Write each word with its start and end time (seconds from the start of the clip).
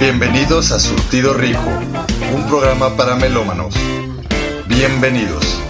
Bienvenidos 0.00 0.72
a 0.72 0.80
Surtido 0.80 1.34
Rico, 1.34 1.60
un 2.34 2.46
programa 2.48 2.96
para 2.96 3.14
melómanos. 3.14 3.76
Bienvenidos. 4.66 5.60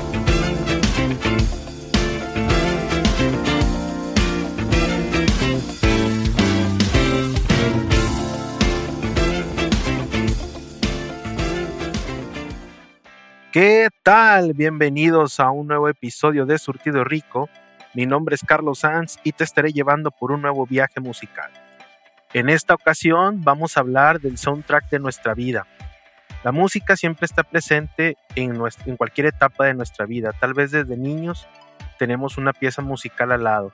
¿Qué 13.52 13.88
tal? 14.04 14.52
Bienvenidos 14.52 15.40
a 15.40 15.50
un 15.50 15.66
nuevo 15.66 15.88
episodio 15.88 16.44
de 16.44 16.58
Surtido 16.58 17.04
Rico. 17.04 17.48
Mi 17.94 18.04
nombre 18.04 18.34
es 18.34 18.42
Carlos 18.46 18.80
Sanz 18.80 19.16
y 19.24 19.32
te 19.32 19.44
estaré 19.44 19.72
llevando 19.72 20.10
por 20.10 20.30
un 20.30 20.42
nuevo 20.42 20.66
viaje 20.66 21.00
musical. 21.00 21.50
En 22.34 22.50
esta 22.50 22.74
ocasión 22.74 23.40
vamos 23.42 23.76
a 23.76 23.80
hablar 23.80 24.20
del 24.20 24.36
soundtrack 24.36 24.90
de 24.90 24.98
nuestra 24.98 25.32
vida. 25.32 25.66
La 26.44 26.52
música 26.52 26.96
siempre 26.96 27.24
está 27.24 27.44
presente 27.44 28.18
en, 28.34 28.60
en 28.84 28.96
cualquier 28.98 29.28
etapa 29.28 29.64
de 29.64 29.72
nuestra 29.72 30.04
vida. 30.04 30.32
Tal 30.38 30.52
vez 30.52 30.70
desde 30.70 30.98
niños 30.98 31.48
tenemos 31.98 32.36
una 32.36 32.52
pieza 32.52 32.82
musical 32.82 33.32
al 33.32 33.44
lado. 33.44 33.72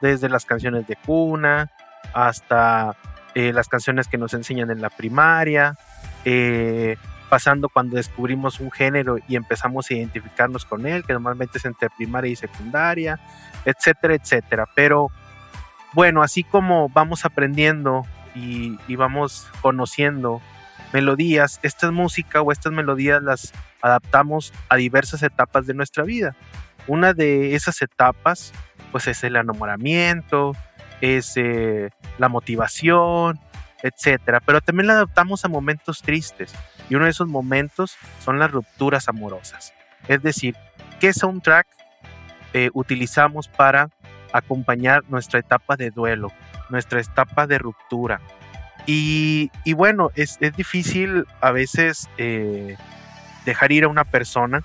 Desde 0.00 0.28
las 0.28 0.44
canciones 0.44 0.88
de 0.88 0.96
cuna 0.96 1.70
hasta 2.14 2.96
eh, 3.36 3.52
las 3.52 3.68
canciones 3.68 4.08
que 4.08 4.18
nos 4.18 4.34
enseñan 4.34 4.72
en 4.72 4.80
la 4.80 4.90
primaria. 4.90 5.78
Eh, 6.24 6.96
pasando 7.28 7.68
cuando 7.68 7.96
descubrimos 7.96 8.60
un 8.60 8.70
género 8.70 9.18
y 9.28 9.36
empezamos 9.36 9.90
a 9.90 9.94
identificarnos 9.94 10.64
con 10.64 10.86
él, 10.86 11.04
que 11.04 11.12
normalmente 11.12 11.58
es 11.58 11.64
entre 11.64 11.90
primaria 11.90 12.30
y 12.30 12.36
secundaria, 12.36 13.20
etcétera, 13.64 14.14
etcétera. 14.14 14.66
Pero 14.74 15.10
bueno, 15.92 16.22
así 16.22 16.44
como 16.44 16.88
vamos 16.88 17.24
aprendiendo 17.24 18.04
y, 18.34 18.76
vamos 18.96 19.48
conociendo 19.62 20.40
melodías, 20.92 21.58
esta 21.62 21.90
música 21.90 22.40
o 22.40 22.52
estas 22.52 22.72
melodías 22.72 23.22
las 23.22 23.52
adaptamos 23.82 24.52
a 24.68 24.76
diversas 24.76 25.22
etapas 25.22 25.66
de 25.66 25.74
nuestra 25.74 26.04
vida. 26.04 26.36
Una 26.86 27.12
de 27.12 27.54
esas 27.54 27.82
etapas, 27.82 28.52
pues 28.92 29.06
es 29.06 29.22
el 29.24 29.36
enamoramiento, 29.36 30.52
es 31.00 31.36
eh, 31.36 31.90
la 32.18 32.28
motivación, 32.28 33.38
etcétera. 33.82 34.40
Pero 34.40 34.60
también 34.60 34.86
la 34.86 34.94
adaptamos 34.94 35.44
a 35.44 35.48
momentos 35.48 36.02
tristes. 36.02 36.54
Y 36.88 36.94
uno 36.94 37.04
de 37.04 37.10
esos 37.10 37.28
momentos 37.28 37.96
son 38.24 38.38
las 38.38 38.50
rupturas 38.50 39.08
amorosas. 39.08 39.72
Es 40.08 40.22
decir, 40.22 40.56
¿qué 41.00 41.12
soundtrack 41.12 41.66
eh, 42.54 42.70
utilizamos 42.72 43.48
para 43.48 43.90
acompañar 44.32 45.04
nuestra 45.08 45.40
etapa 45.40 45.76
de 45.76 45.90
duelo, 45.90 46.32
nuestra 46.70 47.00
etapa 47.00 47.46
de 47.46 47.58
ruptura? 47.58 48.20
Y, 48.90 49.50
bueno, 49.74 50.10
es, 50.14 50.38
difícil 50.56 51.26
a 51.42 51.50
veces 51.50 52.08
eh, 52.16 52.78
dejar 53.44 53.70
ir 53.70 53.84
a 53.84 53.88
una 53.88 54.04
persona. 54.04 54.62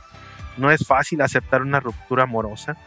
No 0.56 0.72
es 0.72 0.88
fácil 0.88 1.22
aceptar 1.22 1.62
una 1.62 1.82
ruptura 1.82 2.24
amorosa. 2.24 2.78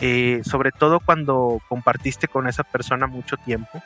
Eh, 0.00 0.42
sobre 0.44 0.72
todo 0.72 1.00
cuando 1.00 1.62
compartiste 1.68 2.28
con 2.28 2.48
esa 2.48 2.64
persona 2.64 3.06
mucho 3.06 3.36
tiempo 3.38 3.80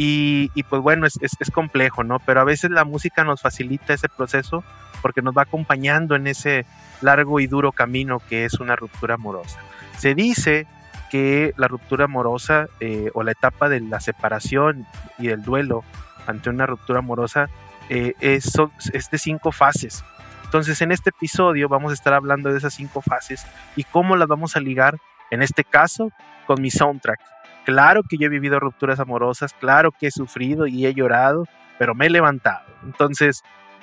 y, 0.00 0.62
pues 0.62 0.80
bueno, 0.80 1.08
es, 1.08 1.18
es, 1.20 1.50
complejo, 1.50 2.04
¿no? 2.04 2.20
Pero 2.20 2.40
a 2.40 2.44
veces 2.44 2.70
la 2.70 2.84
música 2.84 3.24
nos 3.24 3.42
facilita 3.42 3.92
ese 3.92 4.08
proceso 4.08 4.62
porque 5.02 5.22
nos 5.22 5.36
va 5.36 5.42
acompañando 5.42 6.14
en 6.14 6.28
ese 6.28 6.66
largo 7.00 7.40
y 7.40 7.48
duro 7.48 7.72
camino 7.72 8.20
que 8.28 8.44
es 8.44 8.54
una 8.60 8.76
ruptura 8.76 9.14
amorosa. 9.14 9.58
Se 9.96 10.14
dice 10.14 10.68
que 11.10 11.52
la 11.56 11.66
ruptura 11.66 12.04
amorosa 12.04 12.68
eh, 12.78 13.10
o 13.12 13.24
la 13.24 13.32
etapa 13.32 13.68
de 13.68 13.80
la 13.80 13.98
separación 13.98 14.86
y 15.18 15.26
del 15.26 15.42
duelo 15.42 15.82
ante 16.28 16.48
una 16.48 16.66
ruptura 16.66 17.00
amorosa 17.00 17.48
eh, 17.88 18.14
es, 18.20 18.52
es 18.92 19.10
de 19.10 19.18
cinco 19.18 19.50
fases. 19.50 20.04
Entonces 20.44 20.80
en 20.80 20.92
este 20.92 21.10
episodio 21.10 21.68
vamos 21.68 21.90
a 21.90 21.94
estar 21.94 22.14
hablando 22.14 22.52
de 22.52 22.58
esas 22.58 22.74
cinco 22.74 23.02
fases 23.02 23.44
y 23.74 23.82
cómo 23.82 24.14
las 24.14 24.28
vamos 24.28 24.54
a 24.54 24.60
ligar, 24.60 24.98
en 25.32 25.42
este 25.42 25.64
caso, 25.64 26.12
con 26.46 26.62
mi 26.62 26.70
soundtrack 26.70 27.18
Claro 27.68 28.02
que 28.02 28.16
yo 28.16 28.28
he 28.28 28.30
vivido 28.30 28.58
rupturas 28.58 28.98
amorosas, 28.98 29.52
claro 29.52 29.92
que 29.92 30.06
he 30.06 30.10
sufrido 30.10 30.66
y 30.66 30.86
he 30.86 30.94
llorado, 30.94 31.44
pero 31.78 31.94
me 31.94 32.06
he 32.06 32.10
levantado. 32.10 32.64
Entonces, 32.82 33.42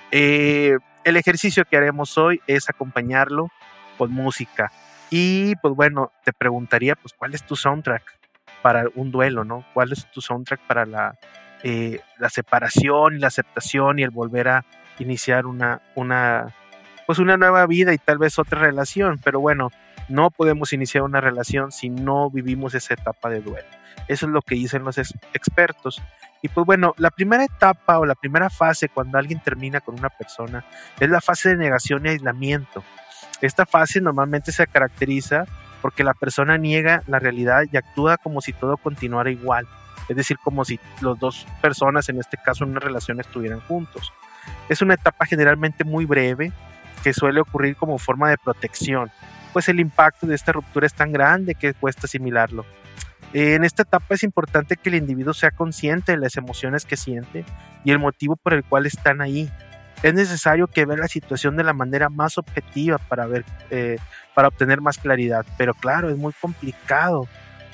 eh, 0.10 0.76
el 1.04 1.18
ejercicio 1.18 1.66
que 1.66 1.78
haremos 1.78 2.18
hoy 2.18 2.42
es 2.48 2.68
acompañarlo 2.68 3.52
con 4.00 4.12
música. 4.12 4.72
Y 5.12 5.56
pues 5.58 5.76
bueno, 5.76 6.12
te 6.24 6.34
preguntaría, 6.34 6.96
pues, 6.96 7.14
¿cuál 7.14 7.36
es 7.36 7.46
tu 7.46 7.56
soundtrack 7.56 8.02
para 8.64 8.86
un 8.96 9.12
duelo, 9.12 9.44
no? 9.44 9.64
¿Cuál 9.76 9.92
es 9.92 10.10
tu 10.10 10.20
soundtrack 10.20 10.62
para 10.62 10.88
la, 10.88 11.20
eh, 11.62 12.00
la 12.18 12.30
separación 12.30 13.18
y 13.18 13.20
la 13.20 13.28
aceptación 13.28 14.00
y 14.00 14.02
el 14.02 14.10
volver 14.10 14.48
a 14.48 14.66
iniciar 14.98 15.46
una, 15.46 15.84
una, 15.94 16.56
pues 17.06 17.20
una 17.20 17.38
nueva 17.38 17.68
vida 17.68 17.94
y 17.94 18.00
tal 18.00 18.18
vez 18.18 18.40
otra 18.40 18.62
relación? 18.62 19.22
Pero 19.24 19.42
bueno, 19.42 19.70
no 20.08 20.32
podemos 20.32 20.74
iniciar 20.74 21.04
una 21.04 21.22
relación 21.22 21.72
si 21.72 21.90
no 21.90 22.30
vivimos 22.30 22.74
esa 22.76 22.94
etapa 22.94 23.30
de 23.30 23.42
duelo. 23.42 23.68
Eso 24.08 24.26
es 24.28 24.32
lo 24.32 24.42
que 24.42 24.56
dicen 24.56 24.84
los 24.84 24.98
expertos. 24.98 26.02
Y 26.42 26.50
pues 26.50 26.66
bueno, 26.66 26.94
la 26.98 27.10
primera 27.10 27.44
etapa 27.44 27.98
o 27.98 28.06
la 28.06 28.16
primera 28.16 28.50
fase 28.50 28.90
cuando 28.90 29.18
alguien 29.18 29.40
termina 29.40 29.82
con 29.82 29.98
una 29.98 30.10
persona 30.10 30.64
es 31.00 31.10
la 31.10 31.22
fase 31.22 31.50
de 31.50 31.58
negación 31.58 32.06
y 32.06 32.10
aislamiento. 32.10 32.84
Esta 33.42 33.66
fase 33.66 34.00
normalmente 34.02 34.52
se 34.52 34.68
caracteriza 34.68 35.46
porque 35.82 36.04
la 36.04 36.14
persona 36.14 36.58
niega 36.58 37.02
la 37.08 37.20
realidad 37.20 37.64
y 37.72 37.78
actúa 37.78 38.18
como 38.18 38.42
si 38.42 38.54
todo 38.54 38.78
continuara 38.78 39.32
igual. 39.32 39.68
Es 40.08 40.16
decir, 40.16 40.38
como 40.44 40.66
si 40.66 40.80
las 41.02 41.18
dos 41.20 41.48
personas, 41.62 42.10
en 42.10 42.20
este 42.20 42.38
caso 42.38 42.64
en 42.64 42.72
una 42.72 42.80
relación, 42.80 43.20
estuvieran 43.20 43.60
juntos. 43.62 44.14
Es 44.70 44.82
una 44.82 44.94
etapa 44.94 45.26
generalmente 45.26 45.84
muy 45.84 46.06
breve 46.06 46.52
que 47.04 47.14
suele 47.14 47.42
ocurrir 47.42 47.76
como 47.76 47.98
forma 47.98 48.30
de 48.30 48.38
protección 48.38 49.12
pues 49.56 49.70
el 49.70 49.80
impacto 49.80 50.28
de 50.28 50.36
esta 50.36 50.52
ruptura 50.52 50.86
es 50.86 50.94
tan 50.94 51.14
grande 51.14 51.56
que 51.56 51.74
cuesta 51.74 52.08
asimilarlo. 52.08 52.66
En 53.32 53.64
esta 53.64 53.84
etapa 53.84 54.16
es 54.16 54.24
importante 54.24 54.76
que 54.76 54.90
el 54.90 54.96
individuo 54.96 55.34
sea 55.34 55.50
consciente 55.50 56.12
de 56.12 56.18
las 56.18 56.36
emociones 56.36 56.84
que 56.84 56.98
siente 56.98 57.46
y 57.86 57.92
el 57.92 58.00
motivo 58.00 58.36
por 58.36 58.54
el 58.54 58.66
cual 58.66 58.86
están 58.86 59.22
ahí. 59.22 59.50
Es 60.04 60.14
necesario 60.14 60.68
que 60.68 60.86
vea 60.86 60.98
la 60.98 61.08
situación 61.08 61.56
de 61.56 61.64
la 61.64 61.72
manera 61.72 62.10
más 62.10 62.38
objetiva 62.38 62.98
para 62.98 63.28
ver, 63.28 63.46
eh, 63.70 63.98
para 64.34 64.50
obtener 64.50 64.82
más 64.82 64.98
claridad. 64.98 65.46
Pero 65.58 65.74
claro, 65.74 66.10
es 66.10 66.18
muy 66.18 66.34
complicado 66.34 67.30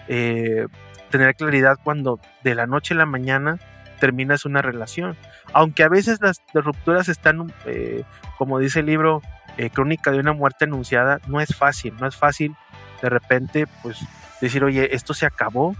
eh, 0.07 0.67
tener 1.09 1.33
claridad 1.33 1.79
cuando 1.83 2.19
de 2.43 2.53
la 2.53 2.67
noche 2.67 2.93
a 2.93 2.97
la 2.97 3.07
mañana 3.07 3.57
terminas 3.99 4.45
una 4.45 4.61
relación. 4.61 5.17
Aunque 5.51 5.81
a 5.81 5.89
veces 5.89 6.21
las, 6.21 6.43
rupturas 6.53 7.09
están, 7.09 7.51
eh, 7.65 8.03
como 8.37 8.59
dice 8.59 8.81
el 8.81 8.85
libro, 8.85 9.23
eh, 9.57 9.69
crónica 9.69 10.11
de 10.11 10.19
una 10.19 10.33
muerte 10.33 10.65
anunciada, 10.65 11.19
no 11.27 11.39
es 11.41 11.55
fácil, 11.55 11.93
no 11.99 12.07
es 12.07 12.15
fácil 12.15 12.55
de 13.01 13.09
repente 13.09 13.67
pues 13.81 13.99
decir, 14.39 14.63
oye, 14.63 14.95
esto 14.95 15.13
se 15.13 15.25
acabó, 15.25 15.75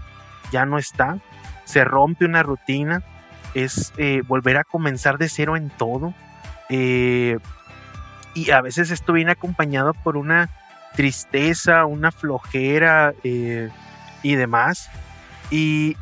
ya 0.50 0.66
no 0.66 0.78
está, 0.78 1.18
se 1.64 1.84
rompe 1.84 2.24
una 2.24 2.42
rutina, 2.42 3.02
es 3.54 3.92
eh, 3.96 4.22
volver 4.26 4.56
a 4.56 4.64
comenzar 4.64 5.18
de 5.18 5.28
cero 5.28 5.56
en 5.56 5.70
todo. 5.70 6.14
Eh, 6.68 7.38
y 8.34 8.50
a 8.50 8.60
veces 8.60 8.90
esto 8.90 9.12
viene 9.12 9.32
acompañado 9.32 9.94
por 9.94 10.16
una 10.16 10.48
tristeza, 10.94 11.84
una 11.84 12.10
flojera 12.10 13.14
y 13.22 14.36
demás. 14.36 14.90
Y, 15.52 15.96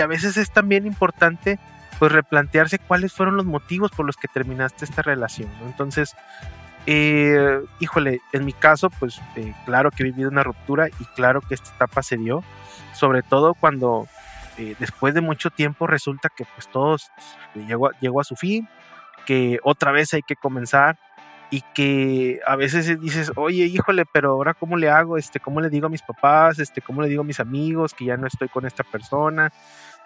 a 0.00 0.06
veces 0.06 0.36
es 0.36 0.50
también 0.52 0.86
importante 0.86 1.58
pues 1.98 2.12
replantearse 2.12 2.78
cuáles 2.78 3.12
fueron 3.12 3.36
los 3.36 3.46
motivos 3.46 3.90
por 3.90 4.06
los 4.06 4.16
que 4.16 4.28
terminaste 4.28 4.84
esta 4.84 5.02
relación. 5.02 5.50
Entonces, 5.64 6.14
eh, 6.86 7.60
híjole, 7.78 8.20
en 8.32 8.44
mi 8.44 8.52
caso, 8.52 8.90
pues 8.90 9.20
eh, 9.36 9.54
claro 9.64 9.90
que 9.90 10.02
he 10.02 10.06
vivido 10.06 10.30
una 10.30 10.42
ruptura 10.42 10.88
y 10.88 11.04
claro 11.14 11.40
que 11.40 11.54
esta 11.54 11.70
etapa 11.74 12.02
se 12.02 12.16
dio, 12.16 12.42
sobre 12.94 13.22
todo 13.22 13.54
cuando 13.54 14.06
eh, 14.58 14.74
después 14.78 15.14
de 15.14 15.20
mucho 15.20 15.50
tiempo 15.50 15.86
resulta 15.86 16.28
que 16.34 16.44
pues 16.54 16.68
todo 16.68 16.96
llegó, 17.54 17.90
llegó 18.00 18.20
a 18.20 18.24
su 18.24 18.36
fin, 18.36 18.68
que 19.26 19.58
otra 19.62 19.92
vez 19.92 20.14
hay 20.14 20.22
que 20.22 20.36
comenzar 20.36 20.98
y 21.50 21.62
que 21.74 22.40
a 22.46 22.56
veces 22.56 23.00
dices, 23.00 23.32
oye, 23.36 23.64
híjole, 23.64 24.04
pero 24.12 24.30
ahora 24.30 24.54
cómo 24.54 24.76
le 24.76 24.88
hago, 24.88 25.18
este, 25.18 25.40
cómo 25.40 25.60
le 25.60 25.68
digo 25.68 25.86
a 25.86 25.90
mis 25.90 26.02
papás, 26.02 26.58
este, 26.60 26.80
cómo 26.80 27.02
le 27.02 27.08
digo 27.08 27.22
a 27.22 27.26
mis 27.26 27.40
amigos 27.40 27.92
que 27.92 28.04
ya 28.04 28.16
no 28.16 28.26
estoy 28.26 28.48
con 28.48 28.66
esta 28.66 28.84
persona, 28.84 29.52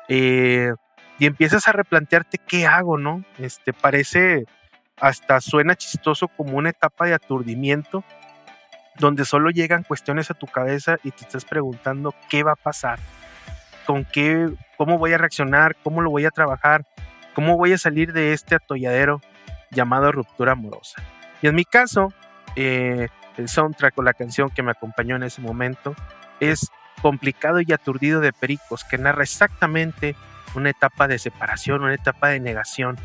y 0.09 1.27
empiezas 1.27 1.69
a 1.69 1.73
replantearte 1.73 2.39
qué 2.39 2.67
hago, 2.67 2.99
¿no? 2.99 3.25
Este, 3.39 3.73
parece 3.73 4.45
hasta 5.01 5.41
suena 5.41 5.75
chistoso 5.75 6.29
como 6.29 6.57
una 6.57 6.71
etapa 6.71 7.07
de 7.07 7.15
aturdimiento 7.15 8.05
donde 8.97 9.25
solo 9.25 9.51
llegan 9.51 9.83
cuestiones 9.83 10.31
a 10.31 10.35
tu 10.35 10.47
cabeza 10.47 10.99
y 11.03 11.11
te 11.11 11.25
estás 11.25 11.45
preguntando 11.45 12.15
qué 12.29 12.43
va 12.43 12.53
a 12.53 12.57
pasar, 12.57 13.01
con 13.87 14.05
qué, 14.05 14.49
cómo 14.77 14.99
voy 14.99 15.13
a 15.13 15.19
reaccionar, 15.19 15.77
cómo 15.83 16.01
lo 16.01 16.11
voy 16.11 16.25
a 16.27 16.31
trabajar, 16.31 16.87
cómo 17.35 17.57
voy 17.57 17.73
a 17.73 17.79
salir 17.79 18.13
de 18.13 18.33
este 18.33 18.55
atolladero 18.55 19.21
llamado 19.71 20.13
ruptura 20.13 20.53
amorosa. 20.53 21.03
Y 21.43 21.49
en 21.49 21.57
mi 21.57 21.65
caso, 21.65 22.13
eh, 22.55 23.09
el 23.37 23.49
soundtrack 23.49 23.99
o 23.99 24.03
la 24.03 24.15
canción 24.15 24.51
que 24.51 24.63
me 24.63 24.71
acompañó 24.71 25.17
en 25.17 25.25
ese 25.25 25.41
momento 25.41 25.95
es 26.41 26.71
Complicado 27.03 27.61
y 27.61 27.71
aturdido 27.73 28.21
de 28.21 28.33
Pericos, 28.33 28.85
que 28.85 28.97
narra 28.97 29.25
exactamente 29.25 30.17
una 30.55 30.71
etapa 30.71 31.07
de 31.07 31.19
separación, 31.19 31.83
una 31.83 31.93
etapa 31.93 32.29
de 32.29 32.41
negación 32.41 32.97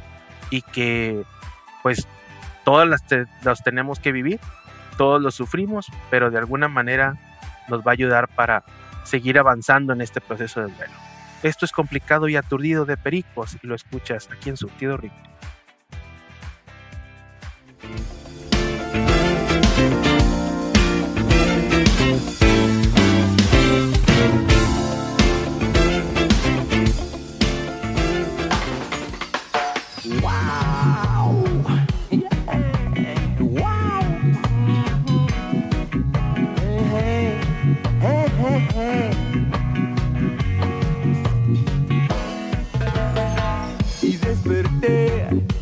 y 0.52 0.62
que 0.62 1.26
pues 1.84 2.08
todas 2.64 2.88
las, 2.88 3.64
tenemos 3.64 4.00
que 4.00 4.12
vivir, 4.12 4.40
todos 4.98 5.22
los 5.22 5.36
sufrimos, 5.36 5.88
pero 6.10 6.30
de 6.30 6.38
alguna 6.38 6.68
manera 6.68 7.18
nos 7.68 7.82
va 7.82 7.92
a 7.92 7.94
ayudar 7.94 8.28
para 8.28 8.64
seguir 9.04 9.40
avanzando 9.40 9.94
en 9.94 10.02
este 10.02 10.22
proceso 10.22 10.62
de 10.62 10.74
duelo. 10.74 10.94
Esto 11.42 11.66
es 11.66 11.72
complicado 11.72 12.28
y 12.28 12.36
aturdido 12.36 12.86
de 12.86 12.98
Pericos 12.98 13.58
y 13.64 13.68
lo 13.68 13.76
escuchas 13.76 14.30
aquí 14.32 14.50
en 14.50 14.58
Surtido 14.58 14.98
Rico. 14.98 15.16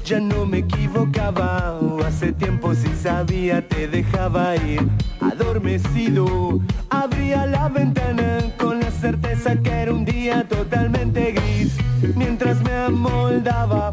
Ya 0.08 0.22
no 0.22 0.46
me 0.46 0.60
equivocaba, 0.60 1.80
hace 2.06 2.32
tiempo 2.32 2.74
si 2.74 2.88
sabía 2.96 3.68
te 3.68 3.88
dejaba 3.88 4.56
ir. 4.56 4.88
Adormecido, 5.20 6.60
abría 6.90 7.46
la 7.46 7.68
ventana 7.68 8.40
con 8.58 8.80
la 8.80 8.90
certeza 8.90 9.58
que 9.58 9.70
era 9.70 9.92
un 9.92 10.06
día 10.06 10.48
totalmente 10.48 11.34
gris. 11.34 11.76
Mientras 12.16 12.62
me 12.62 12.74
amoldaba, 12.74 13.92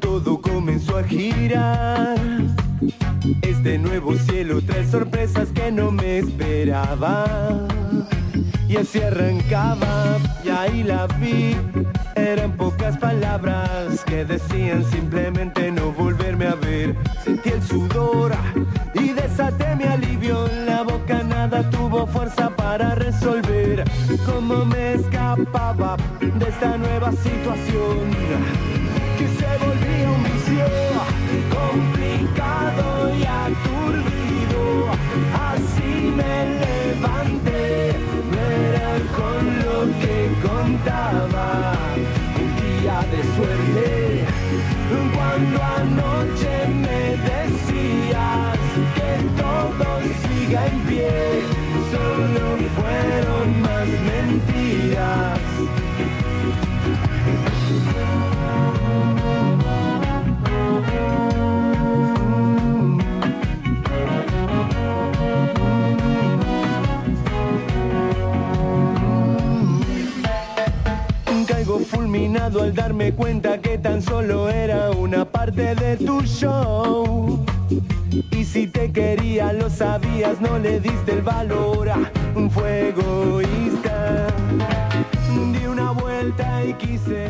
todo 0.00 0.40
comenzó 0.40 0.98
a 0.98 1.04
girar. 1.04 2.18
Este 3.42 3.78
nuevo 3.78 4.14
cielo 4.16 4.60
trae 4.60 4.86
sorpresas 4.88 5.50
que 5.50 5.70
no 5.70 5.92
me 5.92 6.18
esperaba. 6.18 7.68
Y 8.68 8.76
así 8.76 9.00
arrancaba, 9.00 10.18
y 10.44 10.48
ahí 10.48 10.82
la 10.82 11.06
vi 11.06 11.56
eran 12.14 12.52
pocas 12.52 12.96
palabras 12.98 14.04
que 14.04 14.24
decían 14.24 14.84
simplemente 14.84 15.70
no 15.70 15.92
volverme 15.92 16.46
a 16.46 16.54
ver. 16.54 16.96
Sentí 17.24 17.50
el 17.50 17.62
sudor 17.62 18.32
y 18.94 19.12
desaté 19.12 19.74
mi 19.76 19.84
alivio. 19.84 20.48
La 20.66 20.82
boca 20.82 21.22
nada 21.22 21.68
tuvo 21.70 22.06
fuerza 22.06 22.50
para 22.50 22.94
resolver 22.94 23.84
cómo 24.26 24.64
me 24.64 24.94
escapaba 24.94 25.96
de 26.20 26.48
esta 26.48 26.76
nueva 26.76 27.10
situación 27.12 28.10
que 29.18 29.26
se 29.38 29.50
volvía 29.64 30.10
un 30.10 30.22
vicio 30.24 30.66
complicado 31.58 33.14
y 33.14 33.22
aturdido. 33.24 34.62
Así 35.50 36.12
me 36.16 36.34
levanté, 36.64 37.69
lo 39.80 39.98
que 39.98 40.30
contaba 40.42 41.72
de 43.12 43.22
suerte. 43.34 44.24
Cuando 45.14 45.62
anoche 45.62 46.54
me 46.68 47.16
decías 47.30 48.58
que 48.96 49.10
todo 49.40 49.88
siga 50.22 50.66
en 50.66 50.80
pie, 50.80 51.49
fulminado 71.64 72.62
al 72.62 72.74
darme 72.74 73.12
cuenta 73.12 73.60
que 73.60 73.76
tan 73.76 74.00
solo 74.00 74.48
era 74.48 74.90
una 74.90 75.24
parte 75.24 75.74
de 75.74 75.96
tu 75.96 76.22
show. 76.22 77.44
Y 78.30 78.44
si 78.44 78.66
te 78.66 78.90
quería 78.90 79.52
lo 79.52 79.68
sabías, 79.68 80.40
no 80.40 80.58
le 80.58 80.80
diste 80.80 81.12
el 81.12 81.22
valor 81.22 81.90
a 81.90 82.10
un 82.34 82.50
fuego 82.50 83.40
egoísta. 83.40 84.26
Di 85.52 85.66
una 85.66 85.90
vuelta 85.90 86.64
y 86.64 86.72
quise 86.74 87.28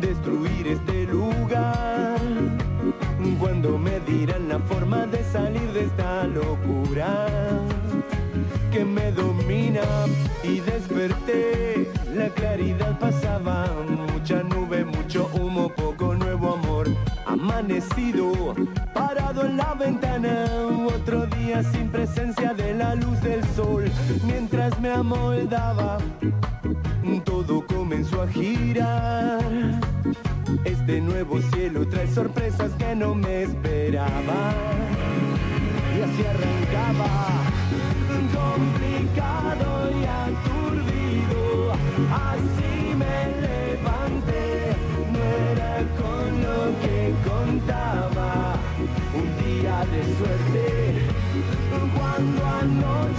destruir 0.00 0.68
este 0.68 1.04
lugar. 1.06 2.18
Cuando 3.40 3.76
me 3.78 3.98
dirán 4.00 4.48
la 4.48 4.58
forma 4.60 5.06
de 5.06 5.24
salir 5.24 5.72
de 5.72 5.84
esta 5.84 6.26
locura 6.26 7.26
que 8.70 8.84
me 8.84 9.10
domina 9.12 9.82
y 10.44 10.60
desperté. 10.60 11.79
La 12.50 12.56
claridad 12.56 12.98
pasaba, 12.98 13.68
mucha 14.12 14.42
nube, 14.42 14.84
mucho 14.84 15.30
humo, 15.34 15.68
poco 15.68 16.16
nuevo 16.16 16.54
amor. 16.54 16.88
Amanecido, 17.24 18.56
parado 18.92 19.44
en 19.44 19.56
la 19.56 19.74
ventana, 19.74 20.46
otro 20.92 21.26
día 21.26 21.62
sin 21.62 21.88
presencia 21.90 22.52
de 22.52 22.74
la 22.74 22.96
luz 22.96 23.20
del 23.20 23.44
sol. 23.54 23.84
Mientras 24.24 24.80
me 24.80 24.90
amoldaba, 24.90 25.98
todo 27.24 27.64
comenzó 27.68 28.22
a 28.22 28.26
girar. 28.26 29.40
Este 30.64 31.00
nuevo 31.00 31.40
cielo 31.52 31.86
trae 31.86 32.08
sorpresas 32.08 32.72
que 32.72 32.96
no 32.96 33.14
me 33.14 33.44
esperaba. 33.44 34.54
Y 35.96 36.02
así 36.02 36.24
arrancaba 36.26 37.40
complicado 38.34 39.90
y 39.90 40.04
aturdido, 40.04 40.69
así 42.28 42.94
me 43.02 43.18
levanté, 43.46 44.76
no 45.12 45.20
era 45.50 45.74
con 46.00 46.28
lo 46.46 46.60
que 46.82 46.98
contaba, 47.28 48.30
un 49.20 49.28
día 49.44 49.78
de 49.92 50.00
suerte, 50.16 50.64
cuando 51.96 52.40
anoche 52.46 53.09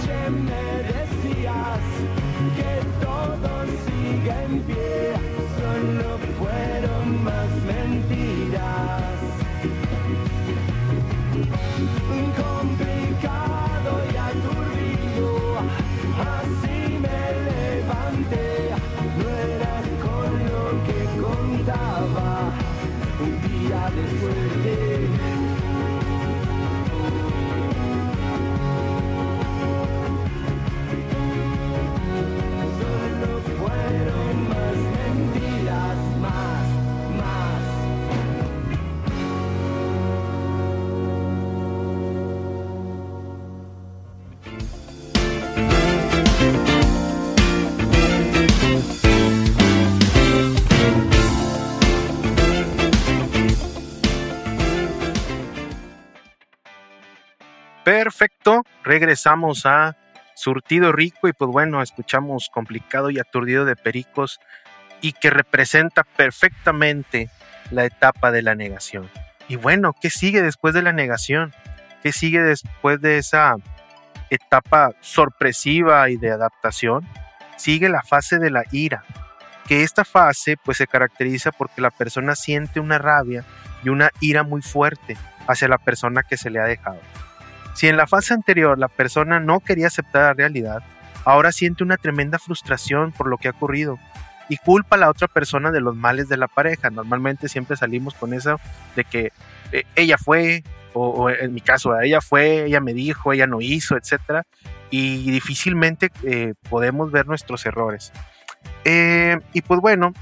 Perfecto, 58.02 58.64
regresamos 58.82 59.64
a 59.64 59.96
Surtido 60.34 60.90
Rico 60.90 61.28
y 61.28 61.32
pues 61.32 61.48
bueno, 61.48 61.80
escuchamos 61.82 62.50
Complicado 62.52 63.10
y 63.10 63.20
Aturdido 63.20 63.64
de 63.64 63.76
Pericos 63.76 64.40
y 65.00 65.12
que 65.12 65.30
representa 65.30 66.02
perfectamente 66.02 67.30
la 67.70 67.84
etapa 67.84 68.32
de 68.32 68.42
la 68.42 68.56
negación. 68.56 69.08
Y 69.46 69.54
bueno, 69.54 69.94
¿qué 70.00 70.10
sigue 70.10 70.42
después 70.42 70.74
de 70.74 70.82
la 70.82 70.92
negación? 70.92 71.54
¿Qué 72.02 72.10
sigue 72.10 72.40
después 72.40 73.00
de 73.00 73.18
esa 73.18 73.54
etapa 74.30 74.90
sorpresiva 75.00 76.10
y 76.10 76.16
de 76.16 76.32
adaptación? 76.32 77.06
Sigue 77.56 77.88
la 77.88 78.02
fase 78.02 78.40
de 78.40 78.50
la 78.50 78.64
ira, 78.72 79.04
que 79.68 79.84
esta 79.84 80.04
fase 80.04 80.56
pues 80.56 80.78
se 80.78 80.88
caracteriza 80.88 81.52
porque 81.52 81.80
la 81.80 81.92
persona 81.92 82.34
siente 82.34 82.80
una 82.80 82.98
rabia 82.98 83.44
y 83.84 83.90
una 83.90 84.10
ira 84.18 84.42
muy 84.42 84.60
fuerte 84.60 85.16
hacia 85.46 85.68
la 85.68 85.78
persona 85.78 86.24
que 86.24 86.36
se 86.36 86.50
le 86.50 86.58
ha 86.58 86.64
dejado 86.64 86.98
Si 87.74 87.88
en 87.88 87.96
la 87.96 88.06
fase 88.06 88.34
anterior 88.34 88.78
la 88.78 88.88
persona 88.88 89.40
no 89.40 89.60
quería 89.60 89.86
aceptar 89.86 90.22
la 90.22 90.34
realidad, 90.34 90.82
ahora 91.24 91.52
siente 91.52 91.84
una 91.84 91.96
tremenda 91.96 92.38
frustración 92.38 93.12
por 93.12 93.28
lo 93.28 93.38
que 93.38 93.48
ha 93.48 93.52
ocurrido 93.52 93.98
y 94.48 94.56
culpa 94.58 94.96
a 94.96 94.98
la 94.98 95.08
otra 95.08 95.28
persona 95.28 95.70
de 95.70 95.80
los 95.80 95.96
males 95.96 96.28
de 96.28 96.36
la 96.36 96.48
pareja. 96.48 96.90
Normalmente 96.90 97.48
siempre 97.48 97.76
salimos 97.76 98.14
con 98.14 98.34
eso 98.34 98.60
de 98.96 99.04
que 99.04 99.32
eh, 99.72 99.84
ella 99.96 100.18
fue, 100.18 100.62
o, 100.92 101.30
en 101.30 101.54
mi 101.54 101.60
caso, 101.60 101.98
ella 101.98 102.20
fue, 102.20 102.66
ella 102.66 102.80
me 102.80 102.92
dijo, 102.92 103.32
ella 103.32 103.46
no 103.46 103.60
hizo, 103.62 103.96
etcétera, 103.96 104.44
y 104.90 105.30
difícilmente 105.30 106.10
eh, 106.24 106.52
podemos 106.68 107.10
ver 107.10 107.26
nuestros 107.26 107.64
errores. 107.64 108.12
Eh, 108.84 109.38
y 109.54 109.62
pues 109.62 109.80
bueno, 109.80 110.12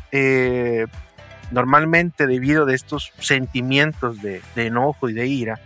normalmente 1.51 2.27
debido 2.27 2.67
a 2.67 2.73
estos 2.73 3.13
sentimientos 3.19 4.23
de, 4.23 4.43
de, 4.55 4.67
enojo 4.67 5.09
y 5.09 5.13
de 5.13 5.27
ira, 5.27 5.61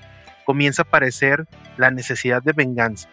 comienza 0.45 0.83
a 0.83 0.85
aparecer 0.85 1.47
la 1.77 1.91
necesidad 1.91 2.43
de 2.43 2.53
venganza, 2.53 3.09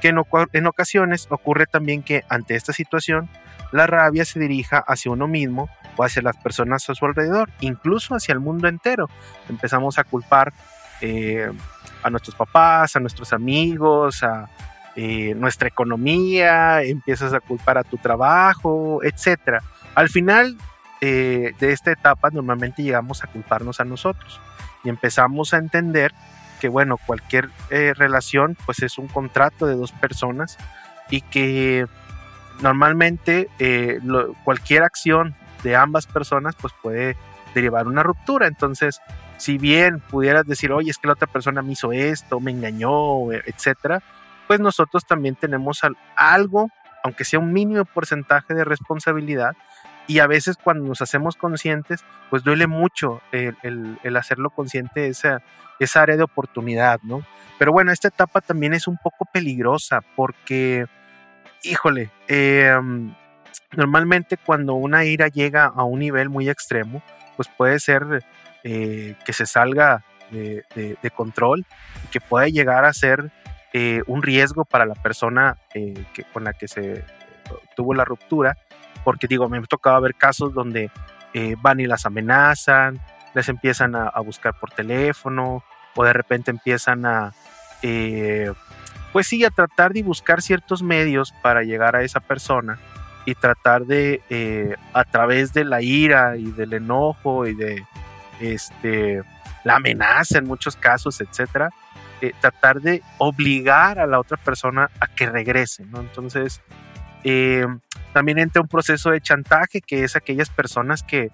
que 0.00 0.08
en, 0.08 0.66
ocasiones 0.66 1.26
ocurre 1.30 1.66
también 1.66 2.02
que 2.02 2.24
ante 2.28 2.54
esta 2.54 2.72
situación 2.72 3.28
la 3.72 3.86
rabia 3.86 4.24
se 4.24 4.38
dirija 4.38 4.78
hacia 4.78 5.10
uno 5.10 5.26
mismo 5.26 5.68
o 5.96 6.04
hacia 6.04 6.22
las 6.22 6.36
personas 6.36 6.88
a 6.88 6.94
su 6.94 7.06
alrededor, 7.06 7.50
incluso 7.60 8.14
hacia 8.14 8.32
el 8.32 8.40
mundo 8.40 8.68
entero. 8.68 9.08
Empezamos 9.48 9.98
a 9.98 10.04
culpar 10.04 10.52
eh, 11.00 11.50
a 12.02 12.10
nuestros 12.10 12.36
papás, 12.36 12.94
a 12.94 13.00
nuestros 13.00 13.32
amigos, 13.32 14.22
a 14.22 14.48
eh, 14.94 15.34
nuestra 15.34 15.68
economía, 15.68 16.82
empiezas 16.82 17.32
a 17.34 17.40
culpar 17.40 17.78
a 17.78 17.84
tu 17.84 17.96
trabajo, 17.98 19.00
etc. 19.02 19.60
Al 19.94 20.08
final 20.08 20.56
eh, 21.00 21.52
de 21.58 21.72
esta 21.72 21.92
etapa 21.92 22.30
normalmente 22.30 22.82
llegamos 22.82 23.22
a 23.22 23.26
culparnos 23.26 23.80
a 23.80 23.84
nosotros 23.84 24.40
y 24.84 24.88
empezamos 24.88 25.52
a 25.52 25.58
entender 25.58 26.12
que 26.56 26.68
bueno, 26.68 26.98
cualquier 27.06 27.50
relación 27.70 28.56
pues 28.66 28.82
es 28.82 28.98
un 28.98 29.08
contrato 29.08 29.66
de 29.66 29.74
dos 29.74 29.92
personas 29.92 30.58
y 31.10 31.20
que 31.20 31.86
normalmente 32.60 33.48
eh, 33.58 34.00
cualquier 34.44 34.82
acción 34.82 35.34
de 35.62 35.76
ambas 35.76 36.06
personas 36.06 36.54
pues 36.60 36.72
puede 36.82 37.16
derivar 37.54 37.86
una 37.86 38.02
ruptura. 38.02 38.46
Entonces, 38.46 39.00
si 39.38 39.58
bien 39.58 40.00
pudieras 40.00 40.46
decir, 40.46 40.72
oye, 40.72 40.90
es 40.90 40.98
que 40.98 41.08
la 41.08 41.14
otra 41.14 41.26
persona 41.26 41.62
me 41.62 41.72
hizo 41.72 41.92
esto, 41.92 42.40
me 42.40 42.50
engañó, 42.50 43.32
etcétera, 43.32 44.02
pues 44.46 44.60
nosotros 44.60 45.04
también 45.06 45.34
tenemos 45.34 45.80
algo, 46.16 46.70
aunque 47.02 47.24
sea 47.24 47.38
un 47.38 47.52
mínimo 47.52 47.84
porcentaje 47.84 48.54
de 48.54 48.64
responsabilidad. 48.64 49.56
Y 50.06 50.20
a 50.20 50.26
veces 50.26 50.56
cuando 50.56 50.84
nos 50.86 51.02
hacemos 51.02 51.36
conscientes, 51.36 52.04
pues 52.30 52.44
duele 52.44 52.66
mucho 52.66 53.20
el, 53.32 54.16
hacerlo 54.16 54.50
consciente 54.50 55.08
esa, 55.08 55.42
esa 55.80 56.02
área 56.02 56.16
de 56.16 56.22
oportunidad, 56.22 57.00
¿no? 57.02 57.22
Pero 57.58 57.72
bueno, 57.72 57.90
esta 57.90 58.08
etapa 58.08 58.40
también 58.40 58.74
es 58.74 58.86
un 58.86 58.98
poco 58.98 59.24
peligrosa 59.24 60.02
porque 60.14 60.86
híjole, 61.66 62.10
em, 62.28 63.14
normalmente 63.76 64.36
cuando 64.36 64.74
una 64.74 65.04
ira 65.04 65.28
llega 65.28 65.64
a 65.66 65.84
un 65.84 66.00
nivel 66.00 66.28
muy 66.28 66.48
extremo, 66.48 67.02
pues 67.36 67.48
puede 67.48 67.80
ser 67.80 68.24
eh, 68.64 69.14
que 69.24 69.32
se 69.32 69.46
salga 69.46 70.04
de, 70.30 70.96
control 71.14 71.64
y 72.04 72.08
que 72.08 72.20
puede 72.20 72.50
llegar 72.50 72.84
a 72.84 72.92
ser 72.92 73.30
eh, 73.72 74.02
un 74.06 74.22
riesgo 74.22 74.64
para 74.64 74.84
la 74.84 74.94
persona 74.94 75.56
eh, 75.74 75.94
que, 76.12 76.24
con 76.24 76.44
la 76.44 76.52
que 76.52 76.66
se 76.66 77.04
tuvo 77.76 77.94
la 77.94 78.04
ruptura, 78.04 78.56
porque 79.06 79.28
digo, 79.28 79.48
me 79.48 79.58
ha 79.58 79.62
tocado 79.62 80.00
ver 80.00 80.16
casos 80.16 80.52
donde 80.52 80.90
van 81.62 81.78
y 81.80 81.86
las 81.86 82.06
amenazan, 82.06 82.98
les 83.34 83.48
empiezan 83.48 83.94
a, 83.94 84.18
buscar 84.20 84.58
por 84.58 84.70
teléfono 84.70 85.62
o 85.94 86.04
de 86.04 86.12
repente 86.12 86.50
empiezan 86.50 87.06
a 87.06 87.32
pues 89.16 89.28
sí, 89.28 89.42
a 89.46 89.50
tratar 89.50 89.94
de 89.94 90.02
buscar 90.02 90.42
ciertos 90.42 90.82
medios 90.82 91.32
para 91.40 91.62
llegar 91.62 91.96
a 91.96 92.02
esa 92.02 92.20
persona 92.20 92.78
y 93.24 93.34
tratar 93.34 93.86
de, 93.86 94.20
eh, 94.28 94.76
a 94.92 95.04
través 95.04 95.54
de 95.54 95.64
la 95.64 95.80
ira 95.80 96.36
y 96.36 96.50
del 96.50 96.74
enojo 96.74 97.46
y 97.46 97.54
de 97.54 97.82
este, 98.40 99.22
la 99.64 99.76
amenaza 99.76 100.36
en 100.36 100.46
muchos 100.46 100.76
casos, 100.76 101.22
etcétera, 101.22 101.70
eh, 102.20 102.34
tratar 102.42 102.82
de 102.82 103.02
obligar 103.16 103.98
a 103.98 104.06
la 104.06 104.20
otra 104.20 104.36
persona 104.36 104.90
a 105.00 105.06
que 105.06 105.24
regrese, 105.24 105.86
¿no? 105.86 106.00
Entonces, 106.00 106.60
eh, 107.28 107.66
también 108.12 108.38
entra 108.38 108.62
un 108.62 108.68
proceso 108.68 109.10
de 109.10 109.20
chantaje 109.20 109.80
que 109.80 110.04
es 110.04 110.16
aquellas 110.16 110.48
personas 110.48 111.02
que 111.02 111.30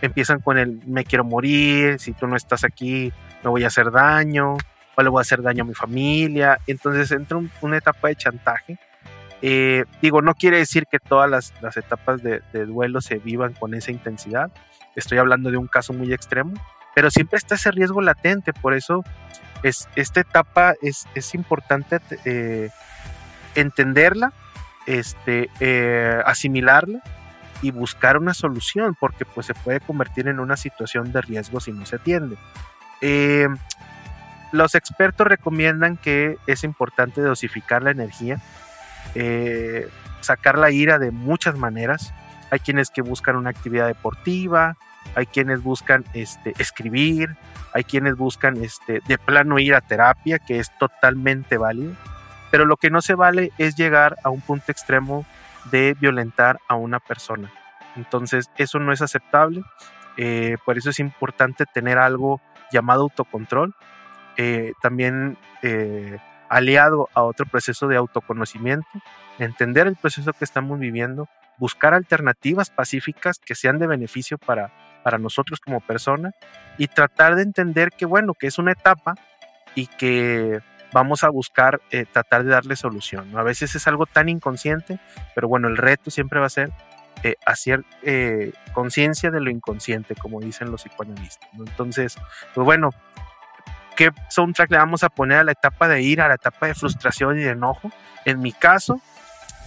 empiezan 0.00 0.40
con 0.40 0.58
el 0.58 0.80
me 0.86 1.04
quiero 1.04 1.24
morir, 1.24 1.98
si 1.98 2.12
tú 2.12 2.26
no 2.26 2.36
estás 2.36 2.64
aquí 2.64 3.12
me 3.42 3.50
voy 3.50 3.64
a 3.64 3.68
hacer 3.68 3.90
daño, 3.90 4.56
o 4.96 5.02
le 5.02 5.08
voy 5.08 5.20
a 5.20 5.22
hacer 5.22 5.42
daño 5.42 5.64
a 5.64 5.66
mi 5.66 5.74
familia. 5.74 6.58
Entonces 6.66 7.10
entra 7.12 7.38
una 7.60 7.76
etapa 7.76 8.08
de 8.08 8.16
chantaje. 8.16 8.78
Eh, 9.42 9.84
digo, 10.00 10.22
no 10.22 10.34
quiere 10.34 10.58
decir 10.58 10.86
que 10.90 10.98
todas 10.98 11.30
las, 11.30 11.76
etapas 11.76 12.22
de, 12.22 12.40
duelo 12.52 13.00
se 13.00 13.18
vivan 13.18 13.52
con 13.52 13.74
esa 13.74 13.90
intensidad. 13.90 14.50
Estoy 14.94 15.18
hablando 15.18 15.50
de 15.50 15.58
un 15.58 15.66
caso 15.66 15.92
muy 15.92 16.12
extremo, 16.12 16.54
pero 16.94 17.10
siempre 17.10 17.36
está 17.36 17.56
ese 17.56 17.70
riesgo 17.70 18.00
latente. 18.00 18.52
Por 18.54 18.74
eso 18.74 19.04
es, 19.62 19.88
esta 19.94 20.20
etapa 20.20 20.74
es, 20.80 21.34
importante 21.34 22.00
eh, 22.24 22.70
entenderla, 23.56 24.32
este, 24.86 25.50
eh, 25.60 26.22
asimilarla 26.24 27.02
y 27.62 27.72
buscar 27.72 28.16
una 28.16 28.34
solución, 28.34 28.96
porque 28.98 29.24
pues 29.24 29.46
se 29.46 29.54
puede 29.54 29.80
convertir 29.80 30.28
en 30.28 30.38
una 30.38 30.56
situación 30.56 31.12
de 31.12 31.22
riesgo 31.22 31.60
si 31.60 31.72
no 31.72 31.84
se 31.86 31.96
atiende. 31.96 32.36
Los 34.52 34.74
expertos 34.74 35.26
recomiendan 35.26 35.96
que 35.96 36.38
es 36.46 36.64
importante 36.64 37.20
dosificar 37.20 37.82
la 37.82 37.90
energía, 37.90 38.40
eh, 39.14 39.88
sacar 40.20 40.56
la 40.56 40.70
ira 40.70 40.98
de 40.98 41.10
muchas 41.10 41.56
maneras. 41.56 42.14
Hay 42.50 42.60
quienes 42.60 42.90
que 42.90 43.02
buscan 43.02 43.36
una 43.36 43.50
actividad 43.50 43.86
deportiva, 43.86 44.76
hay 45.14 45.26
quienes 45.26 45.62
buscan 45.62 46.04
este, 46.14 46.54
escribir, 46.58 47.36
hay 47.74 47.84
quienes 47.84 48.16
buscan 48.16 48.62
este, 48.62 49.00
de 49.06 49.18
plano 49.18 49.58
ir 49.58 49.74
a 49.74 49.80
terapia, 49.80 50.38
que 50.38 50.58
es 50.60 50.70
totalmente 50.78 51.58
válido. 51.58 51.94
Pero 52.56 52.64
lo 52.64 52.78
que 52.78 52.88
no 52.88 53.02
se 53.02 53.14
vale 53.14 53.52
es 53.58 53.76
llegar 53.76 54.16
a 54.24 54.30
un 54.30 54.40
punto 54.40 54.72
extremo 54.72 55.26
de 55.70 55.94
violentar 56.00 56.58
a 56.68 56.74
una 56.74 57.00
persona. 57.00 57.52
Entonces, 57.96 58.50
eso 58.56 58.78
no 58.78 58.94
es 58.94 59.02
aceptable. 59.02 59.62
Eh, 60.16 60.56
por 60.64 60.78
eso 60.78 60.88
es 60.88 60.98
importante 60.98 61.66
tener 61.66 61.98
algo 61.98 62.40
llamado 62.72 63.02
autocontrol, 63.02 63.74
eh, 64.38 64.72
también 64.80 65.36
eh, 65.60 66.16
aliado 66.48 67.10
a 67.12 67.24
otro 67.24 67.44
proceso 67.44 67.88
de 67.88 67.98
autoconocimiento, 67.98 68.88
entender 69.38 69.86
el 69.86 69.96
proceso 69.96 70.32
que 70.32 70.46
estamos 70.46 70.78
viviendo, 70.78 71.28
buscar 71.58 71.92
alternativas 71.92 72.70
pacíficas 72.70 73.38
que 73.38 73.54
sean 73.54 73.78
de 73.78 73.86
beneficio 73.86 74.38
para, 74.38 74.72
para 75.02 75.18
nosotros 75.18 75.60
como 75.60 75.80
persona 75.82 76.30
y 76.78 76.86
tratar 76.86 77.34
de 77.34 77.42
entender 77.42 77.90
que, 77.90 78.06
bueno, 78.06 78.32
que 78.32 78.46
es 78.46 78.56
una 78.58 78.72
etapa 78.72 79.14
y 79.74 79.88
que 79.88 80.62
vamos 80.92 81.24
a 81.24 81.28
buscar 81.28 81.80
eh, 81.90 82.04
tratar 82.10 82.44
de 82.44 82.50
darle 82.50 82.76
solución. 82.76 83.36
A 83.36 83.42
veces 83.42 83.74
es 83.74 83.86
algo 83.86 84.06
tan 84.06 84.28
inconsciente, 84.28 84.98
pero 85.34 85.48
bueno, 85.48 85.68
el 85.68 85.76
reto 85.76 86.10
siempre 86.10 86.40
va 86.40 86.46
a 86.46 86.50
ser 86.50 86.72
hacer 87.44 87.82
conciencia 88.72 89.32
de 89.32 89.40
lo 89.40 89.50
inconsciente, 89.50 90.14
como 90.14 90.38
dicen 90.38 90.70
los 90.70 90.84
psicoanalistas. 90.84 91.48
Entonces, 91.58 92.16
pues 92.54 92.64
bueno, 92.64 92.90
qué 93.96 94.12
soundtrack 94.28 94.70
le 94.70 94.76
vamos 94.76 95.02
a 95.02 95.08
poner 95.08 95.38
a 95.38 95.44
la 95.44 95.52
etapa 95.52 95.88
de 95.88 96.02
ira, 96.02 96.26
a 96.26 96.28
la 96.28 96.34
etapa 96.34 96.68
de 96.68 96.74
frustración 96.74 97.40
y 97.40 97.42
de 97.42 97.50
enojo. 97.50 97.90
En 98.24 98.40
mi 98.40 98.52
caso, 98.52 99.00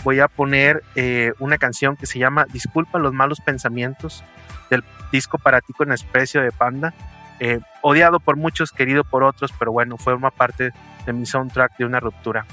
voy 0.03 0.21
a 0.21 0.27
poner 0.27 0.83
eh, 0.95 1.33
una 1.39 1.57
canción 1.57 1.97
que 1.97 2.05
se 2.05 2.19
llama 2.19 2.45
Disculpa 2.53 2.99
los 2.99 3.13
malos 3.13 3.41
pensamientos 3.41 4.23
del 4.69 4.83
disco 5.11 5.37
Para 5.37 5.59
ti 5.61 5.73
con 5.73 5.89
de 5.89 6.51
Panda. 6.57 6.93
Eh, 7.39 7.59
odiado 7.81 8.19
por 8.19 8.35
muchos, 8.35 8.71
querido 8.71 9.03
por 9.03 9.23
otros, 9.23 9.53
pero 9.57 9.71
bueno, 9.71 9.97
forma 9.97 10.29
parte 10.29 10.71
de 11.05 11.13
mi 11.13 11.25
soundtrack 11.25 11.77
de 11.77 11.85
una 11.85 11.99
ruptura. 11.99 12.45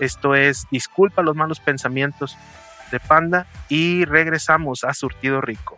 Esto 0.00 0.34
es 0.34 0.66
Disculpa 0.70 1.22
los 1.22 1.36
malos 1.36 1.60
pensamientos 1.60 2.36
de 2.90 3.00
Panda 3.00 3.46
y 3.68 4.04
regresamos 4.04 4.84
a 4.84 4.92
Surtido 4.92 5.40
Rico. 5.40 5.76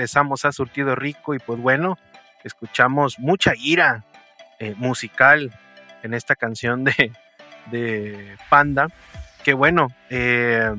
Regresamos 0.00 0.46
a 0.46 0.52
Surtido 0.52 0.94
Rico 0.94 1.34
y 1.34 1.38
pues 1.38 1.60
bueno, 1.60 1.98
escuchamos 2.42 3.18
mucha 3.18 3.52
ira 3.54 4.02
eh, 4.58 4.74
musical 4.78 5.52
en 6.02 6.14
esta 6.14 6.36
canción 6.36 6.84
de, 6.84 7.12
de 7.70 8.38
Panda, 8.48 8.86
que 9.44 9.52
bueno, 9.52 9.88
eh, 10.08 10.74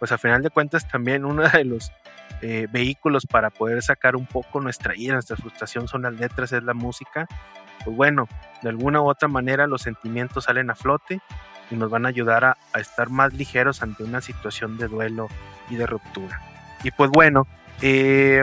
pues 0.00 0.10
a 0.10 0.18
final 0.18 0.42
de 0.42 0.50
cuentas 0.50 0.88
también 0.88 1.24
uno 1.24 1.48
de 1.48 1.64
los 1.64 1.92
eh, 2.42 2.66
vehículos 2.72 3.24
para 3.24 3.50
poder 3.50 3.80
sacar 3.84 4.16
un 4.16 4.26
poco 4.26 4.60
nuestra 4.60 4.96
ira, 4.96 5.14
nuestra 5.14 5.36
frustración 5.36 5.86
son 5.86 6.02
las 6.02 6.14
letras, 6.14 6.50
es 6.50 6.64
la 6.64 6.74
música. 6.74 7.28
Pues 7.84 7.96
bueno, 7.96 8.26
de 8.62 8.68
alguna 8.70 9.00
u 9.00 9.08
otra 9.08 9.28
manera 9.28 9.68
los 9.68 9.82
sentimientos 9.82 10.42
salen 10.42 10.70
a 10.70 10.74
flote 10.74 11.20
y 11.70 11.76
nos 11.76 11.88
van 11.88 12.04
a 12.04 12.08
ayudar 12.08 12.44
a, 12.44 12.56
estar 12.80 13.10
más 13.10 13.32
ligeros 13.32 13.80
ante 13.84 14.02
una 14.02 14.20
situación 14.20 14.76
de 14.76 14.88
duelo 14.88 15.28
y 15.70 15.76
de 15.76 15.86
ruptura. 15.86 16.42
Y 16.82 16.90
pues 16.90 17.10
bueno, 17.10 17.46
eh, 17.82 18.42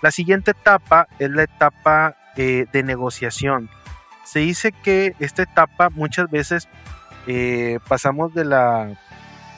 la 0.00 0.10
siguiente 0.10 0.52
etapa 0.52 1.08
es 1.18 1.30
la 1.30 1.44
etapa 1.44 2.16
de 2.36 2.82
negociación. 2.84 3.68
Se 4.24 4.40
dice 4.40 4.72
que 4.72 5.14
esta 5.18 5.42
etapa 5.42 5.90
muchas 5.90 6.30
veces 6.30 6.68
pasamos 7.88 8.32
de 8.34 8.44
la 8.44 8.96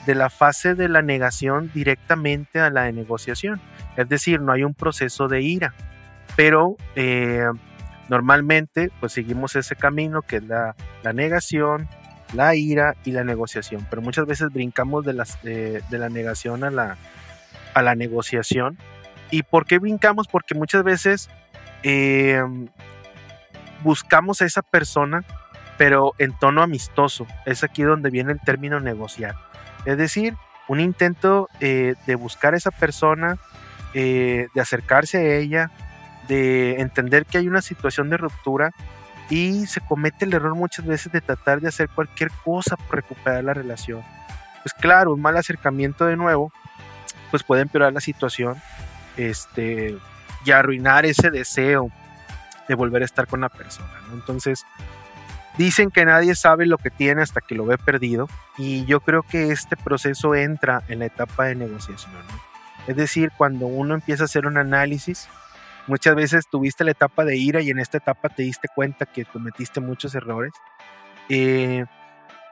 de 0.05 0.15
la 0.15 0.29
fase 0.29 0.75
de 0.75 0.87
la 0.87 1.01
negación 1.01 1.71
directamente 1.73 2.59
a 2.59 2.69
la 2.69 2.83
de 2.83 2.93
negociación. 2.93 3.59
Es 3.97 4.07
decir, 4.07 4.41
no 4.41 4.51
hay 4.51 4.63
un 4.63 4.73
proceso 4.73 5.27
de 5.27 5.41
ira, 5.41 5.73
pero 6.35 6.75
eh, 6.95 7.45
normalmente 8.09 8.91
pues 8.99 9.13
seguimos 9.13 9.55
ese 9.55 9.75
camino 9.75 10.21
que 10.21 10.37
es 10.37 10.43
la, 10.43 10.75
negación, 11.13 11.87
la 12.33 12.55
ira 12.55 12.95
y 13.03 13.11
la 13.11 13.23
negociación. 13.23 13.85
Pero 13.89 14.01
muchas 14.01 14.25
veces 14.25 14.49
brincamos 14.51 15.05
de, 15.05 15.13
las, 15.13 15.41
de 15.41 15.83
la 15.89 16.09
negación 16.09 16.63
a 16.63 16.69
la, 16.69 16.97
a 17.73 17.81
la 17.81 17.95
negociación. 17.95 18.77
¿Y 19.31 19.43
por 19.43 19.65
qué 19.65 19.79
brincamos? 19.79 20.27
Porque 20.27 20.55
muchas 20.55 20.83
veces 20.83 21.29
eh, 21.83 22.41
buscamos 23.83 24.41
a 24.41 24.45
esa 24.45 24.61
persona, 24.61 25.23
pero 25.77 26.13
en 26.17 26.37
tono 26.37 26.61
amistoso. 26.61 27.27
Es 27.45 27.63
aquí 27.63 27.83
donde 27.83 28.09
viene 28.09 28.31
el 28.31 28.39
término 28.39 28.79
negociar. 28.79 29.35
Es 29.85 29.97
decir, 29.97 30.35
un 30.67 30.79
intento 30.79 31.49
eh, 31.59 31.95
de 32.07 32.15
buscar 32.15 32.53
a 32.53 32.57
esa 32.57 32.71
persona, 32.71 33.37
eh, 33.93 34.47
de 34.53 34.61
acercarse 34.61 35.17
a 35.17 35.35
ella, 35.35 35.71
de 36.27 36.81
entender 36.81 37.25
que 37.25 37.37
hay 37.37 37.47
una 37.47 37.61
situación 37.61 38.09
de 38.09 38.17
ruptura 38.17 38.71
y 39.29 39.65
se 39.67 39.81
comete 39.81 40.25
el 40.25 40.33
error 40.33 40.55
muchas 40.55 40.85
veces 40.85 41.11
de 41.11 41.21
tratar 41.21 41.61
de 41.61 41.67
hacer 41.67 41.89
cualquier 41.89 42.31
cosa 42.43 42.77
por 42.77 42.95
recuperar 42.95 43.43
la 43.43 43.53
relación. 43.53 44.03
Pues 44.63 44.73
claro, 44.73 45.13
un 45.13 45.21
mal 45.21 45.37
acercamiento 45.37 46.05
de 46.05 46.15
nuevo, 46.15 46.51
pues 47.29 47.43
puede 47.43 47.61
empeorar 47.61 47.93
la 47.93 48.01
situación 48.01 48.55
este, 49.17 49.97
y 50.45 50.51
arruinar 50.51 51.05
ese 51.05 51.31
deseo 51.31 51.89
de 52.67 52.75
volver 52.75 53.01
a 53.01 53.05
estar 53.05 53.27
con 53.27 53.41
la 53.41 53.49
persona. 53.49 53.91
Entonces, 54.13 54.65
Dicen 55.57 55.89
que 55.89 56.03
nadie 56.05 56.35
sabe 56.35 56.65
lo 56.65 56.77
que 56.77 56.89
tiene 56.89 57.21
hasta 57.21 57.39
que 57.39 57.55
lo 57.55 57.65
ve 57.65 57.77
perdido 57.77 58.27
y 58.57 58.83
yo 58.85 58.99
creo 58.99 59.23
que 59.23 59.51
este 59.51 59.77
proceso 59.77 60.35
entra 60.35 60.83
en 60.89 60.99
la 60.99 61.05
etapa 61.05 61.45
de 61.45 61.55
negociación. 61.55 62.11
Es 62.87 62.95
decir, 62.97 63.31
cuando 63.37 63.65
uno 63.65 63.93
empieza 63.93 64.23
a 64.23 64.25
hacer 64.25 64.47
un 64.47 64.57
análisis, 64.57 65.29
muchas 65.87 66.13
veces 66.15 66.47
tuviste 66.49 66.83
la 66.83 66.91
etapa 66.91 67.23
de 67.23 67.37
ira 67.37 67.61
y 67.61 67.69
en 67.69 67.79
esta 67.79 67.97
etapa 67.97 68.29
te 68.29 68.43
diste 68.43 68.67
cuenta 68.67 69.05
que 69.05 69.23
cometiste 69.23 69.79
muchos 69.79 70.13
errores. 70.13 70.51
Eh, 71.29 71.85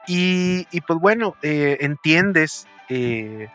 y, 0.06 0.64
pues 0.86 0.98
bueno, 0.98 1.34
eh, 1.42 1.78
entiendes 1.80 2.66
eh, 2.88 3.48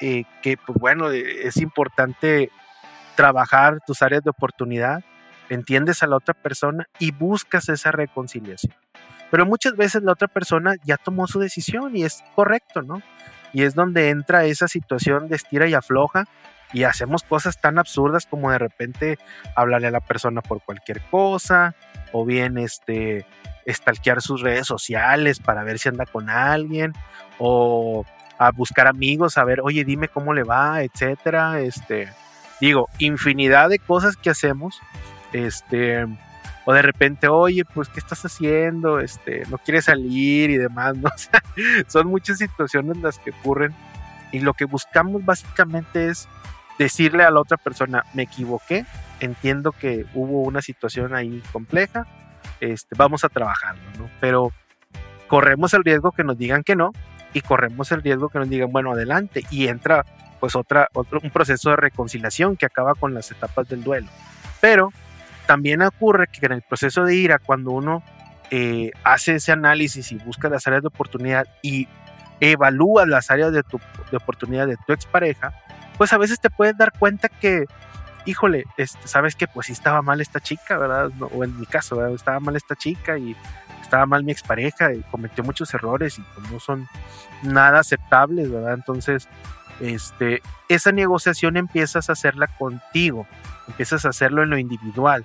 que 0.00 0.56
pues 0.66 0.78
bueno, 0.78 1.10
es 1.10 1.56
importante 1.56 2.50
trabajar 3.16 3.78
tus 3.86 4.02
áreas 4.02 4.22
de 4.22 4.30
oportunidad 4.30 5.04
entiendes 5.48 6.02
a 6.02 6.06
la 6.06 6.16
otra 6.16 6.34
persona 6.34 6.86
y 6.98 7.12
buscas 7.12 7.68
esa 7.68 7.90
reconciliación. 7.90 8.74
Pero 9.30 9.46
muchas 9.46 9.76
veces 9.76 10.02
la 10.02 10.12
otra 10.12 10.28
persona 10.28 10.74
ya 10.84 10.96
tomó 10.96 11.26
su 11.26 11.40
decisión 11.40 11.96
y 11.96 12.04
es 12.04 12.22
correcto, 12.34 12.82
¿no? 12.82 13.02
Y 13.52 13.62
es 13.62 13.74
donde 13.74 14.10
entra 14.10 14.44
esa 14.44 14.68
situación 14.68 15.28
de 15.28 15.36
estira 15.36 15.66
y 15.68 15.74
afloja 15.74 16.24
y 16.72 16.84
hacemos 16.84 17.22
cosas 17.22 17.60
tan 17.60 17.78
absurdas 17.78 18.26
como 18.26 18.50
de 18.50 18.58
repente 18.58 19.18
hablarle 19.54 19.88
a 19.88 19.92
la 19.92 20.00
persona 20.00 20.42
por 20.42 20.62
cualquier 20.62 21.00
cosa 21.02 21.74
o 22.12 22.24
bien 22.24 22.58
este 22.58 23.26
estalquear 23.64 24.20
sus 24.20 24.42
redes 24.42 24.66
sociales 24.66 25.40
para 25.40 25.64
ver 25.64 25.78
si 25.78 25.88
anda 25.88 26.04
con 26.04 26.28
alguien 26.28 26.92
o 27.38 28.04
a 28.46 28.52
buscar 28.52 28.86
amigos 28.86 29.38
a 29.38 29.44
ver, 29.44 29.60
oye, 29.62 29.84
dime 29.84 30.08
cómo 30.08 30.32
le 30.32 30.42
va, 30.42 30.82
etcétera, 30.82 31.60
este 31.60 32.08
digo, 32.60 32.88
infinidad 32.98 33.68
de 33.68 33.78
cosas 33.78 34.16
que 34.16 34.30
hacemos 34.30 34.80
este, 35.32 36.06
o 36.64 36.72
de 36.72 36.82
repente, 36.82 37.28
oye, 37.28 37.64
pues, 37.64 37.88
¿qué 37.88 38.00
estás 38.00 38.24
haciendo? 38.24 39.00
Este, 39.00 39.42
no 39.50 39.58
quieres 39.58 39.86
salir 39.86 40.50
y 40.50 40.56
demás, 40.56 40.96
¿no? 40.96 41.10
son 41.88 42.06
muchas 42.08 42.38
situaciones 42.38 42.96
las 42.98 43.18
que 43.18 43.30
ocurren 43.30 43.74
y 44.32 44.40
lo 44.40 44.54
que 44.54 44.64
buscamos 44.64 45.24
básicamente 45.24 46.08
es 46.08 46.28
decirle 46.78 47.24
a 47.24 47.30
la 47.30 47.40
otra 47.40 47.56
persona, 47.56 48.04
me 48.14 48.22
equivoqué, 48.22 48.86
entiendo 49.20 49.72
que 49.72 50.06
hubo 50.14 50.42
una 50.42 50.62
situación 50.62 51.14
ahí 51.14 51.42
compleja, 51.52 52.06
este, 52.60 52.94
vamos 52.96 53.24
a 53.24 53.28
trabajarlo, 53.28 53.82
¿no? 53.98 54.08
Pero 54.20 54.52
corremos 55.28 55.74
el 55.74 55.84
riesgo 55.84 56.12
que 56.12 56.24
nos 56.24 56.38
digan 56.38 56.62
que 56.62 56.76
no 56.76 56.92
y 57.34 57.42
corremos 57.42 57.92
el 57.92 58.02
riesgo 58.02 58.30
que 58.30 58.38
nos 58.38 58.48
digan, 58.48 58.72
bueno, 58.72 58.92
adelante, 58.92 59.44
y 59.50 59.66
entra 59.68 60.06
pues 60.40 60.56
otra, 60.56 60.88
otro, 60.94 61.20
un 61.22 61.30
proceso 61.30 61.70
de 61.70 61.76
reconciliación 61.76 62.56
que 62.56 62.64
acaba 62.64 62.94
con 62.94 63.12
las 63.12 63.30
etapas 63.30 63.68
del 63.68 63.82
duelo. 63.82 64.08
Pero 64.60 64.90
también 65.46 65.82
ocurre 65.82 66.28
que 66.28 66.46
en 66.46 66.52
el 66.52 66.62
proceso 66.62 67.04
de 67.04 67.16
ira, 67.16 67.38
cuando 67.38 67.72
uno 67.72 68.02
eh, 68.50 68.92
hace 69.02 69.36
ese 69.36 69.52
análisis 69.52 70.12
y 70.12 70.16
busca 70.16 70.48
las 70.48 70.66
áreas 70.66 70.82
de 70.82 70.88
oportunidad 70.88 71.46
y 71.60 71.88
evalúa 72.40 73.06
las 73.06 73.30
áreas 73.30 73.52
de, 73.52 73.62
tu, 73.62 73.80
de 74.10 74.16
oportunidad 74.16 74.66
de 74.66 74.76
tu 74.86 74.92
expareja, 74.92 75.52
pues 75.98 76.12
a 76.12 76.18
veces 76.18 76.40
te 76.40 76.50
puedes 76.50 76.76
dar 76.76 76.92
cuenta 76.92 77.28
que, 77.28 77.64
híjole, 78.26 78.64
este, 78.76 79.08
sabes 79.08 79.34
que 79.34 79.46
pues 79.46 79.66
sí 79.66 79.72
estaba 79.72 80.02
mal 80.02 80.20
esta 80.20 80.40
chica, 80.40 80.78
¿verdad? 80.78 81.10
o 81.20 81.44
en 81.44 81.58
mi 81.58 81.66
caso, 81.66 82.06
estaba 82.14 82.40
mal 82.40 82.56
esta 82.56 82.76
chica 82.76 83.18
y 83.18 83.36
estaba 83.84 84.06
mal 84.06 84.24
mi 84.24 84.32
expareja 84.32 84.92
y 84.92 85.02
cometió 85.10 85.44
muchos 85.44 85.72
errores 85.74 86.18
y 86.18 86.22
pues, 86.34 86.50
no 86.50 86.60
son 86.60 86.88
nada 87.42 87.80
aceptables, 87.80 88.50
¿verdad? 88.50 88.74
Entonces, 88.74 89.28
este, 89.80 90.42
esa 90.68 90.92
negociación 90.92 91.56
empiezas 91.56 92.08
a 92.08 92.12
hacerla 92.12 92.46
contigo, 92.46 93.26
empiezas 93.68 94.04
a 94.04 94.10
hacerlo 94.10 94.42
en 94.42 94.50
lo 94.50 94.58
individual. 94.58 95.24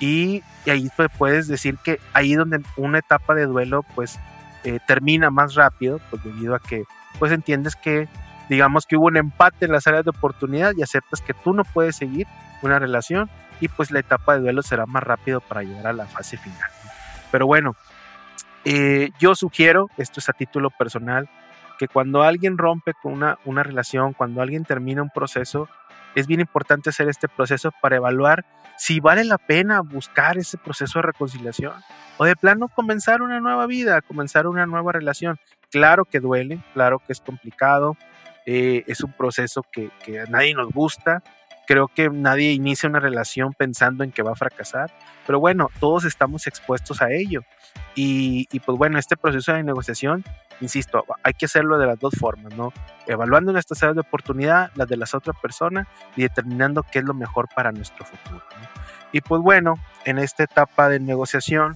Y, 0.00 0.42
ahí 0.66 0.90
pues, 0.96 1.08
puedes 1.16 1.48
decir 1.48 1.78
que 1.82 2.00
ahí 2.12 2.34
donde 2.34 2.60
una 2.76 2.98
etapa 2.98 3.34
de 3.34 3.46
duelo 3.46 3.84
pues 3.94 4.18
eh, 4.64 4.78
termina 4.86 5.30
más 5.30 5.54
rápido, 5.54 6.00
pues 6.10 6.22
debido 6.24 6.54
a 6.54 6.58
que 6.58 6.84
pues 7.18 7.30
entiendes 7.30 7.76
que 7.76 8.08
digamos 8.48 8.86
que 8.86 8.96
hubo 8.96 9.06
un 9.06 9.16
empate 9.16 9.66
en 9.66 9.72
las 9.72 9.86
áreas 9.86 10.04
de 10.04 10.10
oportunidad 10.10 10.72
y 10.76 10.82
aceptas 10.82 11.20
que 11.20 11.32
tú 11.32 11.54
no 11.54 11.64
puedes 11.64 11.96
seguir 11.96 12.26
una 12.62 12.78
relación 12.78 13.30
y 13.60 13.68
pues 13.68 13.90
la 13.90 14.00
etapa 14.00 14.34
de 14.34 14.40
duelo 14.40 14.62
será 14.62 14.86
más 14.86 15.02
rápido 15.02 15.40
para 15.40 15.62
llegar 15.62 15.86
a 15.86 15.92
la 15.92 16.06
fase 16.06 16.36
final. 16.36 16.70
Pero 17.30 17.46
bueno, 17.46 17.76
eh, 18.64 19.10
yo 19.18 19.34
sugiero, 19.34 19.88
esto 19.96 20.20
es 20.20 20.28
a 20.28 20.32
título 20.32 20.70
personal, 20.70 21.28
que 21.78 21.88
cuando 21.88 22.22
alguien 22.22 22.56
rompe 22.56 22.92
con 22.94 23.12
una, 23.12 23.38
una 23.44 23.62
relación, 23.62 24.12
cuando 24.12 24.40
alguien 24.40 24.64
termina 24.64 25.02
un 25.02 25.10
proceso, 25.10 25.68
es 26.14 26.26
bien 26.26 26.40
importante 26.40 26.90
hacer 26.90 27.08
este 27.08 27.28
proceso 27.28 27.72
para 27.80 27.96
evaluar 27.96 28.44
si 28.76 29.00
vale 29.00 29.24
la 29.24 29.38
pena 29.38 29.80
buscar 29.80 30.36
ese 30.38 30.58
proceso 30.58 30.98
de 30.98 31.04
reconciliación 31.06 31.74
o 32.16 32.24
de 32.24 32.36
plano 32.36 32.68
comenzar 32.68 33.22
una 33.22 33.40
nueva 33.40 33.66
vida, 33.66 34.00
comenzar 34.02 34.46
una 34.46 34.66
nueva 34.66 34.92
relación. 34.92 35.38
Claro 35.70 36.04
que 36.04 36.20
duele, 36.20 36.60
claro 36.72 37.00
que 37.00 37.12
es 37.12 37.20
complicado, 37.20 37.96
eh, 38.46 38.84
es 38.86 39.02
un 39.02 39.12
proceso 39.12 39.64
que, 39.72 39.90
que 40.04 40.20
a 40.20 40.26
nadie 40.26 40.54
nos 40.54 40.70
gusta, 40.70 41.22
creo 41.66 41.88
que 41.88 42.10
nadie 42.10 42.52
inicia 42.52 42.88
una 42.88 43.00
relación 43.00 43.52
pensando 43.52 44.04
en 44.04 44.12
que 44.12 44.22
va 44.22 44.32
a 44.32 44.36
fracasar, 44.36 44.92
pero 45.26 45.40
bueno, 45.40 45.70
todos 45.80 46.04
estamos 46.04 46.46
expuestos 46.46 47.02
a 47.02 47.10
ello. 47.10 47.42
Y, 47.94 48.48
y, 48.52 48.60
pues 48.60 48.78
bueno, 48.78 48.98
este 48.98 49.16
proceso 49.16 49.52
de 49.52 49.62
negociación, 49.62 50.24
insisto, 50.60 51.04
hay 51.22 51.32
que 51.32 51.46
hacerlo 51.46 51.78
de 51.78 51.86
las 51.86 51.98
dos 51.98 52.14
formas, 52.18 52.54
¿no? 52.54 52.72
Evaluando 53.06 53.52
nuestras 53.52 53.82
áreas 53.82 53.96
de 53.96 54.00
oportunidad, 54.02 54.70
las 54.74 54.88
de 54.88 54.96
las 54.96 55.14
otras 55.14 55.36
personas 55.40 55.86
y 56.16 56.22
determinando 56.22 56.84
qué 56.84 57.00
es 57.00 57.04
lo 57.04 57.14
mejor 57.14 57.48
para 57.54 57.72
nuestro 57.72 58.04
futuro. 58.04 58.42
Y 59.12 59.20
pues 59.20 59.40
bueno, 59.42 59.74
en 60.04 60.18
esta 60.18 60.42
etapa 60.42 60.88
de 60.88 60.98
negociación 60.98 61.74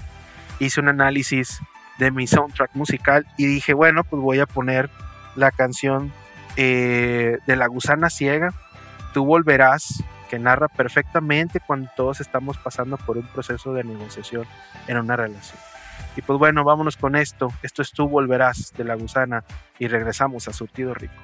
hice 0.59 0.81
un 0.81 0.89
análisis 0.89 1.61
de 1.99 2.11
mi 2.11 2.27
soundtrack 2.27 2.75
musical 2.75 3.27
y 3.37 3.47
dije, 3.47 3.75
bueno, 3.75 4.05
pues 4.05 4.21
voy 4.21 4.41
a 4.41 4.47
poner 4.47 4.91
la 5.37 5.51
canción 5.51 6.13
eh, 6.57 7.39
de 7.47 7.57
La 7.57 7.69
Gusana 7.69 8.11
Ciega, 8.11 8.53
Tú 9.19 9.25
Volverás, 9.25 10.05
que 10.31 10.39
narra 10.39 10.69
perfectamente 10.69 11.59
cuando 11.59 11.91
todos 11.97 12.21
estamos 12.21 12.57
pasando 12.57 12.97
por 12.99 13.19
un 13.19 13.27
proceso 13.27 13.75
de 13.75 13.83
negociación 13.83 14.47
en 14.87 14.97
una 14.97 15.17
relación. 15.17 15.59
Y 16.15 16.23
pues 16.23 16.39
bueno, 16.39 16.63
vámonos 16.63 16.97
con 16.97 17.17
esto. 17.17 17.53
Esto 17.65 17.83
es 17.83 17.91
Tú 17.91 18.09
Volverás 18.09 18.73
de 18.77 18.85
la 18.85 18.95
Gusana 18.95 19.43
y 19.81 19.89
regresamos 19.89 20.47
a 20.47 20.53
Surtido 20.53 20.95
Rico. 20.95 21.21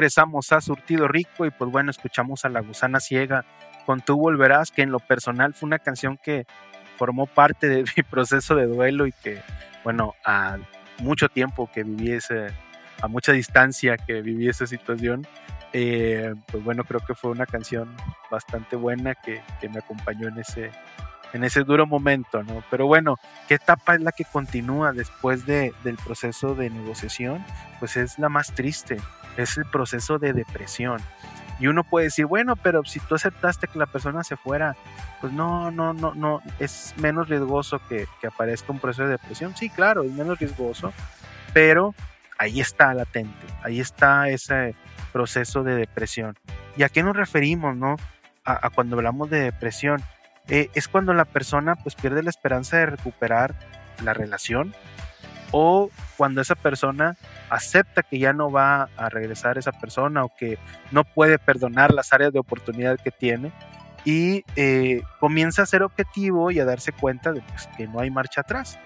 Regresamos 0.00 0.50
a 0.52 0.62
Surtido 0.62 1.08
Rico 1.08 1.44
y 1.44 1.50
pues 1.50 1.70
bueno, 1.70 1.90
escuchamos 1.90 2.46
a 2.46 2.48
La 2.48 2.60
Gusana 2.60 3.00
Ciega 3.00 3.44
con 3.84 4.00
Tú 4.00 4.16
Volverás, 4.16 4.70
que 4.70 4.80
en 4.80 4.90
lo 4.90 4.98
personal 4.98 5.52
fue 5.52 5.66
una 5.66 5.78
canción 5.78 6.16
que 6.16 6.46
formó 6.96 7.26
parte 7.26 7.68
de 7.68 7.84
mi 7.96 8.02
proceso 8.02 8.54
de 8.54 8.64
duelo 8.64 9.06
y 9.06 9.12
que 9.12 9.42
bueno, 9.84 10.14
a 10.24 10.56
mucho 11.00 11.28
tiempo 11.28 11.70
que 11.70 11.82
viví 11.82 12.12
ese, 12.12 12.46
a 13.02 13.08
mucha 13.08 13.32
distancia 13.32 13.98
que 13.98 14.22
viví 14.22 14.48
esa 14.48 14.66
situación, 14.66 15.26
eh, 15.74 16.34
pues 16.50 16.64
bueno, 16.64 16.84
creo 16.84 17.00
que 17.00 17.14
fue 17.14 17.30
una 17.30 17.44
canción 17.44 17.94
bastante 18.30 18.76
buena 18.76 19.14
que, 19.14 19.42
que 19.60 19.68
me 19.68 19.80
acompañó 19.80 20.28
en 20.28 20.38
ese, 20.38 20.70
en 21.34 21.44
ese 21.44 21.62
duro 21.62 21.86
momento, 21.86 22.42
¿no? 22.42 22.64
Pero 22.70 22.86
bueno, 22.86 23.16
¿qué 23.48 23.56
etapa 23.56 23.96
es 23.96 24.00
la 24.00 24.12
que 24.12 24.24
continúa 24.24 24.92
después 24.92 25.44
de, 25.44 25.74
del 25.84 25.96
proceso 25.96 26.54
de 26.54 26.70
negociación? 26.70 27.44
Pues 27.78 27.98
es 27.98 28.18
la 28.18 28.30
más 28.30 28.54
triste, 28.54 28.96
es 29.36 29.56
el 29.56 29.64
proceso 29.66 30.18
de 30.18 30.32
depresión. 30.32 31.00
Y 31.58 31.66
uno 31.66 31.84
puede 31.84 32.06
decir, 32.06 32.24
bueno, 32.24 32.56
pero 32.56 32.84
si 32.84 33.00
tú 33.00 33.14
aceptaste 33.14 33.66
que 33.66 33.78
la 33.78 33.86
persona 33.86 34.24
se 34.24 34.36
fuera, 34.36 34.76
pues 35.20 35.32
no, 35.32 35.70
no, 35.70 35.92
no, 35.92 36.14
no, 36.14 36.42
es 36.58 36.94
menos 36.96 37.28
riesgoso 37.28 37.80
que, 37.86 38.06
que 38.20 38.26
aparezca 38.26 38.72
un 38.72 38.78
proceso 38.78 39.04
de 39.04 39.10
depresión. 39.10 39.54
Sí, 39.54 39.68
claro, 39.68 40.02
es 40.02 40.12
menos 40.12 40.38
riesgoso, 40.38 40.92
pero 41.52 41.94
ahí 42.38 42.60
está 42.60 42.94
latente, 42.94 43.46
ahí 43.62 43.78
está 43.78 44.30
ese 44.30 44.74
proceso 45.12 45.62
de 45.62 45.74
depresión. 45.74 46.34
¿Y 46.76 46.82
a 46.82 46.88
qué 46.88 47.02
nos 47.02 47.14
referimos, 47.14 47.76
no? 47.76 47.96
A, 48.44 48.66
a 48.66 48.70
cuando 48.70 48.96
hablamos 48.96 49.28
de 49.28 49.40
depresión 49.40 50.02
eh, 50.50 50.68
es 50.74 50.88
cuando 50.88 51.14
la 51.14 51.24
persona 51.24 51.76
pues 51.76 51.94
pierde 51.94 52.22
la 52.22 52.30
esperanza 52.30 52.78
de 52.78 52.86
recuperar 52.86 53.54
la 54.02 54.14
relación 54.14 54.74
o 55.52 55.90
cuando 56.16 56.40
esa 56.40 56.54
persona 56.54 57.16
acepta 57.48 58.02
que 58.02 58.18
ya 58.18 58.32
no 58.32 58.50
va 58.50 58.88
a 58.96 59.08
regresar 59.08 59.58
esa 59.58 59.72
persona 59.72 60.24
o 60.24 60.32
que 60.36 60.58
no 60.90 61.04
puede 61.04 61.38
perdonar 61.38 61.92
las 61.92 62.12
áreas 62.12 62.32
de 62.32 62.38
oportunidad 62.38 62.98
que 62.98 63.10
tiene 63.10 63.52
y 64.04 64.44
eh, 64.56 65.02
comienza 65.18 65.62
a 65.62 65.66
ser 65.66 65.82
objetivo 65.82 66.50
y 66.50 66.60
a 66.60 66.64
darse 66.64 66.92
cuenta 66.92 67.32
de 67.32 67.42
pues, 67.42 67.68
que 67.76 67.86
no 67.86 68.00
hay 68.00 68.10
marcha 68.10 68.42
atrás, 68.42 68.78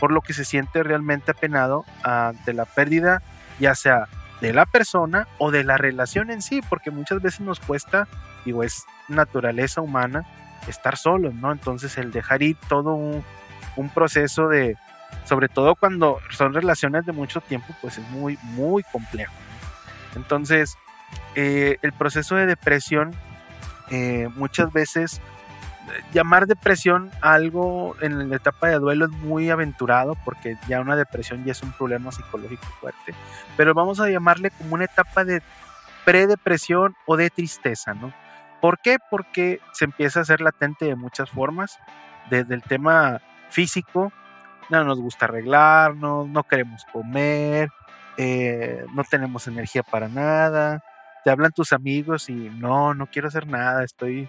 por 0.00 0.10
lo 0.10 0.20
que 0.20 0.32
se 0.32 0.44
siente 0.44 0.82
realmente 0.82 1.32
apenado 1.32 1.84
ante 2.02 2.54
la 2.54 2.64
pérdida, 2.64 3.22
ya 3.58 3.74
sea 3.74 4.08
de 4.40 4.52
la 4.52 4.66
persona 4.66 5.28
o 5.38 5.50
de 5.50 5.64
la 5.64 5.76
relación 5.76 6.30
en 6.30 6.42
sí, 6.42 6.60
porque 6.68 6.90
muchas 6.90 7.20
veces 7.22 7.40
nos 7.40 7.60
cuesta, 7.60 8.08
digo, 8.44 8.62
es 8.62 8.84
naturaleza 9.08 9.80
humana 9.80 10.24
estar 10.68 10.96
solos, 10.96 11.34
¿no? 11.34 11.52
Entonces 11.52 11.96
el 11.98 12.10
dejar 12.10 12.42
ir 12.42 12.56
todo 12.68 12.94
un, 12.94 13.22
un 13.76 13.88
proceso 13.90 14.48
de, 14.48 14.76
sobre 15.24 15.48
todo 15.48 15.74
cuando 15.74 16.18
son 16.30 16.54
relaciones 16.54 17.06
de 17.06 17.12
mucho 17.12 17.40
tiempo, 17.40 17.74
pues 17.80 17.98
es 17.98 18.08
muy, 18.10 18.38
muy 18.42 18.82
complejo. 18.84 19.32
Entonces, 20.14 20.76
eh, 21.34 21.78
el 21.82 21.92
proceso 21.92 22.36
de 22.36 22.46
depresión, 22.46 23.14
eh, 23.90 24.28
muchas 24.36 24.72
veces, 24.72 25.20
llamar 26.12 26.46
depresión 26.46 27.10
algo 27.20 27.96
en 28.00 28.30
la 28.30 28.36
etapa 28.36 28.68
de 28.68 28.78
duelo 28.78 29.06
es 29.06 29.10
muy 29.10 29.50
aventurado, 29.50 30.16
porque 30.24 30.56
ya 30.68 30.80
una 30.80 30.96
depresión 30.96 31.44
ya 31.44 31.52
es 31.52 31.62
un 31.62 31.72
problema 31.72 32.12
psicológico 32.12 32.66
fuerte, 32.80 33.14
pero 33.56 33.74
vamos 33.74 34.00
a 34.00 34.08
llamarle 34.08 34.50
como 34.50 34.74
una 34.74 34.84
etapa 34.84 35.24
de 35.24 35.42
predepresión 36.04 36.94
o 37.06 37.16
de 37.16 37.30
tristeza, 37.30 37.94
¿no? 37.94 38.12
¿Por 38.60 38.78
qué? 38.78 38.98
Porque 39.10 39.60
se 39.72 39.84
empieza 39.84 40.20
a 40.20 40.24
ser 40.24 40.40
latente 40.40 40.86
de 40.86 40.96
muchas 40.96 41.28
formas, 41.30 41.78
desde 42.30 42.54
el 42.54 42.62
tema 42.62 43.20
físico, 43.50 44.12
no 44.70 44.84
nos 44.84 45.00
gusta 45.00 45.26
arreglarnos, 45.26 46.28
no 46.28 46.42
queremos 46.44 46.84
comer, 46.92 47.68
eh, 48.16 48.84
no 48.94 49.04
tenemos 49.04 49.46
energía 49.46 49.82
para 49.82 50.08
nada, 50.08 50.82
te 51.24 51.30
hablan 51.30 51.52
tus 51.52 51.72
amigos 51.72 52.28
y 52.28 52.34
no, 52.34 52.94
no 52.94 53.06
quiero 53.06 53.28
hacer 53.28 53.46
nada, 53.46 53.84
estoy, 53.84 54.28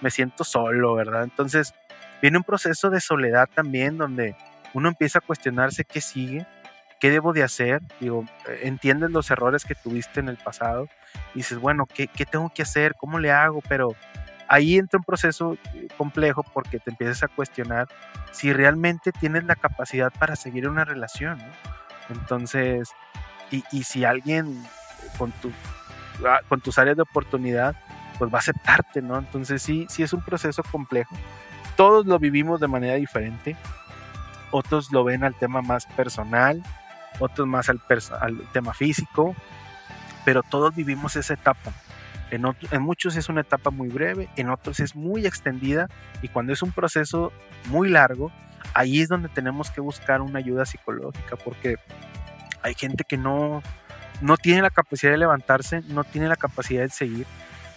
me 0.00 0.10
siento 0.10 0.44
solo, 0.44 0.94
¿verdad? 0.94 1.24
Entonces 1.24 1.74
viene 2.22 2.38
un 2.38 2.44
proceso 2.44 2.90
de 2.90 3.00
soledad 3.00 3.48
también 3.54 3.98
donde 3.98 4.36
uno 4.74 4.88
empieza 4.88 5.18
a 5.18 5.22
cuestionarse 5.22 5.84
qué 5.84 6.00
sigue, 6.00 6.46
qué 7.00 7.10
debo 7.10 7.32
de 7.32 7.42
hacer, 7.42 7.80
digo, 8.00 8.24
eh, 8.48 8.60
entiendes 8.62 9.10
los 9.10 9.30
errores 9.30 9.64
que 9.64 9.74
tuviste 9.74 10.20
en 10.20 10.28
el 10.28 10.36
pasado 10.36 10.88
y 11.34 11.38
dices, 11.38 11.58
bueno, 11.58 11.86
¿qué, 11.86 12.06
qué 12.08 12.26
tengo 12.26 12.50
que 12.54 12.62
hacer? 12.62 12.94
¿Cómo 12.94 13.18
le 13.18 13.32
hago? 13.32 13.60
Pero 13.68 13.94
ahí 14.50 14.76
entra 14.76 14.98
un 14.98 15.04
proceso 15.04 15.56
eh, 15.74 15.86
complejo 15.96 16.42
porque 16.42 16.80
te 16.80 16.90
empiezas 16.90 17.22
a 17.22 17.28
cuestionar 17.28 17.88
si 18.32 18.52
realmente 18.52 19.12
tienes 19.12 19.44
la 19.44 19.54
capacidad 19.54 20.12
para 20.12 20.34
seguir 20.34 20.68
una 20.68 20.84
relación. 20.84 21.38
Entonces, 22.10 22.90
y, 23.52 23.84
si 23.84 24.04
alguien 24.04 24.62
con, 25.16 25.30
tu, 25.30 25.52
ah, 26.26 26.40
con 26.48 26.60
tus 26.60 26.78
áreas 26.78 26.96
de 26.96 27.02
oportunidad, 27.02 27.76
pues 28.18 28.32
va 28.32 28.38
a 28.38 28.40
aceptarte, 28.40 29.00
¿no? 29.00 29.18
Entonces 29.18 29.62
sí, 29.62 29.86
sí 29.88 30.02
es 30.02 30.12
un 30.12 30.20
proceso 30.20 30.64
complejo. 30.64 31.16
Todos 31.76 32.04
lo 32.06 32.18
vivimos 32.18 32.60
de 32.60 32.66
manera 32.66 32.94
diferente. 32.94 33.56
Otros 34.50 34.90
lo 34.90 35.04
ven 35.04 35.22
al 35.22 35.36
tema 35.36 35.62
más 35.62 35.86
personal, 35.86 36.60
otros 37.20 37.46
más 37.46 37.68
al 37.68 37.80
tema 38.52 38.74
físico, 38.74 39.36
pero 40.24 40.42
todos 40.42 40.74
vivimos 40.74 41.14
esa 41.14 41.34
etapa 41.34 41.72
en, 42.30 42.82
muchos 42.82 43.16
es 43.16 43.28
una 43.28 43.40
etapa 43.40 43.70
muy 43.70 43.88
breve, 43.88 44.28
en 44.36 44.50
otros 44.50 44.80
es 44.80 44.94
muy 44.94 45.26
extendida 45.26 45.88
y 46.22 46.28
cuando 46.28 46.52
es 46.52 46.62
un 46.62 46.72
proceso 46.72 47.32
muy 47.66 47.88
largo, 47.88 48.30
ahí 48.74 49.00
es 49.00 49.08
donde 49.08 49.28
tenemos 49.28 49.70
que 49.70 49.80
buscar 49.80 50.20
una 50.20 50.38
ayuda 50.38 50.64
psicológica 50.64 51.36
porque 51.36 51.76
hay 52.62 52.74
gente 52.74 53.04
que 53.04 53.16
no, 53.16 53.62
no 54.20 54.36
tiene 54.36 54.62
la 54.62 54.70
capacidad 54.70 55.12
de 55.12 55.18
levantarse, 55.18 55.82
no 55.88 56.04
tiene 56.04 56.28
la 56.28 56.36
capacidad 56.36 56.82
de 56.82 56.90
seguir 56.90 57.26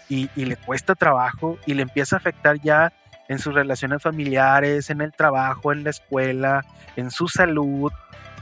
y, 0.09 0.29
le 0.35 0.55
cuesta 0.55 0.93
trabajo 0.93 1.57
y 1.65 1.73
le 1.73 1.81
empieza 1.81 2.15
a 2.15 2.19
afectar 2.19 2.59
ya 2.61 2.93
en 3.29 3.39
sus 3.39 3.55
relaciones 3.55 4.03
familiares, 4.03 4.89
en 4.89 5.01
el 5.01 5.11
trabajo, 5.13 5.71
en 5.71 5.83
la 5.83 5.89
escuela, 5.89 6.63
en 6.95 7.09
su 7.09 7.27
salud 7.27 7.91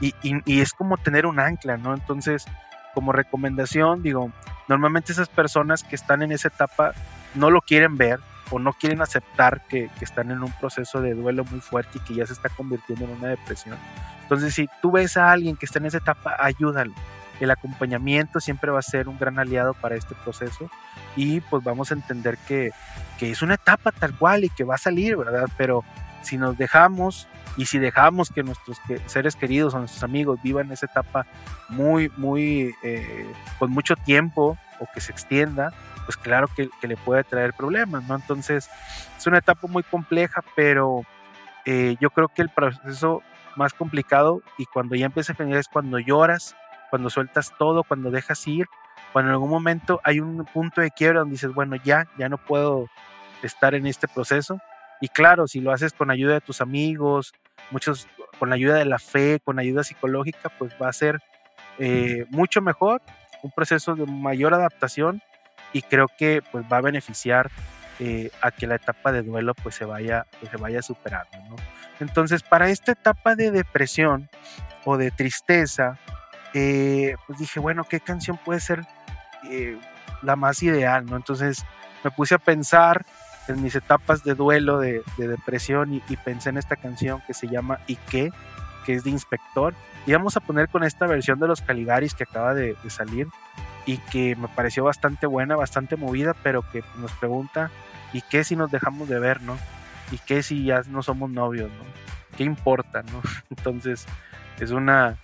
y, 0.00 0.12
y 0.22 0.60
es 0.60 0.72
como 0.72 0.98
tener 0.98 1.24
un 1.24 1.38
ancla, 1.38 1.76
¿no? 1.76 1.94
Entonces, 1.94 2.44
como 2.94 3.12
recomendación, 3.12 4.02
digo, 4.02 4.30
normalmente 4.68 5.12
esas 5.12 5.28
personas 5.28 5.82
que 5.82 5.96
están 5.96 6.22
en 6.22 6.32
esa 6.32 6.48
etapa 6.48 6.92
no 7.34 7.50
lo 7.50 7.60
quieren 7.60 7.96
ver 7.96 8.20
o 8.50 8.58
no 8.58 8.72
quieren 8.74 9.00
aceptar 9.00 9.62
que, 9.66 9.90
están 10.00 10.30
en 10.30 10.42
un 10.42 10.52
proceso 10.52 11.00
de 11.00 11.14
duelo 11.14 11.44
muy 11.44 11.60
fuerte 11.60 11.98
y 11.98 12.00
que 12.00 12.14
ya 12.14 12.26
se 12.26 12.34
está 12.34 12.48
convirtiendo 12.50 13.06
en 13.06 13.12
una 13.12 13.28
depresión. 13.28 13.76
Entonces, 14.22 14.54
si 14.54 14.68
tú 14.80 14.92
ves 14.92 15.16
a 15.16 15.32
alguien 15.32 15.56
que 15.56 15.66
está 15.66 15.78
en 15.78 15.86
esa 15.86 15.98
etapa, 15.98 16.36
ayúdalo. 16.38 16.92
El 17.40 17.50
acompañamiento 17.50 18.40
siempre 18.40 18.70
va 18.70 18.78
a 18.78 18.82
ser 18.82 19.08
un 19.08 19.18
gran 19.18 19.38
aliado 19.38 19.74
para 19.74 19.96
este 19.96 20.14
proceso 20.14 20.70
y 21.16 21.40
pues 21.40 21.64
vamos 21.64 21.90
a 21.90 21.94
entender 21.94 22.38
que, 22.46 22.70
que 23.18 23.30
es 23.30 23.42
una 23.42 23.54
etapa 23.54 23.90
tal 23.90 24.16
cual 24.16 24.44
y 24.44 24.50
que 24.50 24.64
va 24.64 24.76
a 24.76 24.78
salir, 24.78 25.16
¿verdad? 25.16 25.48
Pero 25.56 25.82
si 26.22 26.36
nos 26.38 26.56
dejamos 26.56 27.28
y 27.56 27.66
si 27.66 27.78
dejamos 27.78 28.30
que 28.30 28.42
nuestros 28.42 28.78
seres 29.06 29.36
queridos 29.36 29.74
o 29.74 29.78
nuestros 29.78 30.02
amigos 30.02 30.40
vivan 30.42 30.72
esa 30.72 30.86
etapa 30.86 31.26
muy, 31.68 32.10
muy, 32.16 32.74
eh, 32.82 33.30
con 33.58 33.70
mucho 33.70 33.94
tiempo 33.96 34.56
o 34.78 34.86
que 34.92 35.00
se 35.00 35.12
extienda, 35.12 35.72
pues 36.04 36.16
claro 36.16 36.48
que, 36.48 36.70
le 36.86 36.96
puede 36.96 37.24
traer 37.24 37.52
problemas, 37.52 38.04
¿no? 38.04 38.16
Entonces, 38.16 38.68
es 39.16 39.26
una 39.26 39.38
etapa 39.38 39.68
muy 39.68 39.82
compleja, 39.82 40.42
pero 40.56 41.04
eh, 41.64 41.96
yo 42.00 42.10
creo 42.10 42.28
que 42.28 42.42
el 42.42 42.48
proceso 42.48 43.22
más 43.56 43.72
complicado 43.72 44.42
y 44.58 44.66
cuando 44.66 44.94
ya 44.94 45.06
empieza 45.06 45.32
a 45.32 45.36
generar 45.36 45.60
es 45.60 45.68
cuando 45.68 45.98
lloras, 45.98 46.56
cuando 46.90 47.10
sueltas 47.10 47.52
todo, 47.58 47.84
cuando 47.84 48.10
dejas 48.10 48.46
ir, 48.46 48.66
cuando 49.12 49.30
en 49.30 49.34
algún 49.34 49.50
momento 49.50 50.00
hay 50.04 50.20
un 50.20 50.44
punto 50.46 50.80
de 50.80 50.90
quiebra 50.90 51.20
donde 51.20 51.34
dices, 51.34 51.52
bueno, 51.54 51.76
ya, 51.76 52.06
ya 52.18 52.28
no 52.28 52.38
puedo 52.38 52.88
estar 53.42 53.74
en 53.74 53.86
este 53.86 54.08
proceso. 54.08 54.58
Y 55.02 55.08
claro, 55.08 55.48
si 55.48 55.60
lo 55.60 55.72
haces 55.72 55.92
con 55.92 56.12
ayuda 56.12 56.34
de 56.34 56.40
tus 56.40 56.60
amigos, 56.60 57.34
muchos 57.72 58.06
con 58.38 58.50
la 58.50 58.54
ayuda 58.54 58.76
de 58.76 58.84
la 58.84 59.00
fe, 59.00 59.40
con 59.44 59.58
ayuda 59.58 59.82
psicológica, 59.82 60.48
pues 60.60 60.72
va 60.80 60.88
a 60.88 60.92
ser 60.92 61.20
eh, 61.80 62.24
mucho 62.30 62.62
mejor, 62.62 63.02
un 63.42 63.50
proceso 63.50 63.96
de 63.96 64.06
mayor 64.06 64.54
adaptación 64.54 65.20
y 65.72 65.82
creo 65.82 66.06
que 66.16 66.40
pues 66.52 66.64
va 66.72 66.76
a 66.76 66.82
beneficiar 66.82 67.50
eh, 67.98 68.30
a 68.42 68.52
que 68.52 68.68
la 68.68 68.76
etapa 68.76 69.10
de 69.10 69.22
duelo 69.22 69.54
pues 69.54 69.74
se 69.74 69.84
vaya, 69.84 70.24
pues, 70.38 70.52
se 70.52 70.56
vaya 70.56 70.82
superando. 70.82 71.56
Entonces, 71.98 72.44
para 72.44 72.68
esta 72.68 72.92
etapa 72.92 73.34
de 73.34 73.50
depresión 73.50 74.30
o 74.84 74.96
de 74.98 75.10
tristeza, 75.10 75.98
eh, 76.54 77.16
pues 77.26 77.40
dije, 77.40 77.58
bueno, 77.58 77.82
¿qué 77.90 77.98
canción 77.98 78.36
puede 78.36 78.60
ser 78.60 78.84
la 80.22 80.36
más 80.36 80.62
ideal? 80.62 81.06
¿no? 81.06 81.16
Entonces 81.16 81.64
me 82.04 82.12
puse 82.12 82.36
a 82.36 82.38
pensar 82.38 83.04
en 83.48 83.62
mis 83.62 83.74
etapas 83.74 84.22
de 84.24 84.34
duelo, 84.34 84.78
de, 84.78 85.02
depresión, 85.16 86.02
y, 86.08 86.16
pensé 86.16 86.50
en 86.50 86.58
esta 86.58 86.76
canción 86.76 87.22
que 87.26 87.34
se 87.34 87.48
llama 87.48 87.80
¿Y 87.86 87.96
qué? 87.96 88.32
que 88.84 88.94
es 88.94 89.04
de 89.04 89.10
Inspector. 89.10 89.74
Y 90.06 90.12
vamos 90.12 90.36
a 90.36 90.40
poner 90.40 90.68
con 90.68 90.82
esta 90.82 91.06
versión 91.06 91.38
de 91.38 91.46
los 91.46 91.60
Caligaris 91.60 92.14
que 92.14 92.24
acaba 92.24 92.54
de, 92.54 92.76
salir 92.88 93.28
y 93.86 93.98
que 93.98 94.36
me 94.36 94.48
pareció 94.48 94.84
bastante 94.84 95.26
buena, 95.26 95.56
bastante 95.56 95.96
movida, 95.96 96.34
pero 96.42 96.62
que 96.70 96.84
nos 96.98 97.12
pregunta 97.12 97.70
¿y 98.12 98.20
qué 98.22 98.44
si 98.44 98.56
nos 98.56 98.70
dejamos 98.70 99.08
de 99.08 99.18
ver, 99.18 99.42
no? 99.42 99.56
¿Y 100.10 100.18
qué 100.18 100.42
si 100.42 100.64
ya 100.64 100.82
no 100.88 101.02
somos 101.02 101.30
novios, 101.30 101.70
no? 101.70 101.84
¿Qué 102.36 102.44
importa, 102.44 103.02
no? 103.02 103.22
Entonces 103.50 104.06
es 104.60 104.70
una 104.70 105.16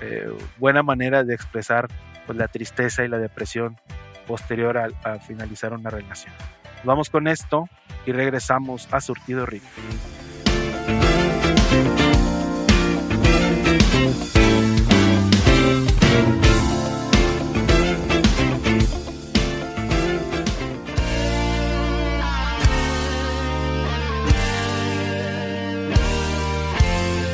eh, 0.00 0.28
buena 0.58 0.82
manera 0.82 1.24
de 1.24 1.34
expresar 1.34 1.88
pues, 2.26 2.36
la 2.36 2.48
tristeza 2.48 3.04
y 3.04 3.08
la 3.08 3.18
depresión 3.18 3.78
posterior 4.26 4.78
a 4.78 5.18
finalizar 5.18 5.72
una 5.74 5.90
relación. 5.90 6.32
Vamos 6.84 7.08
con 7.08 7.28
esto 7.28 7.68
y 8.04 8.12
regresamos 8.12 8.88
a 8.92 9.00
Surtido 9.00 9.46
Rico. 9.46 9.66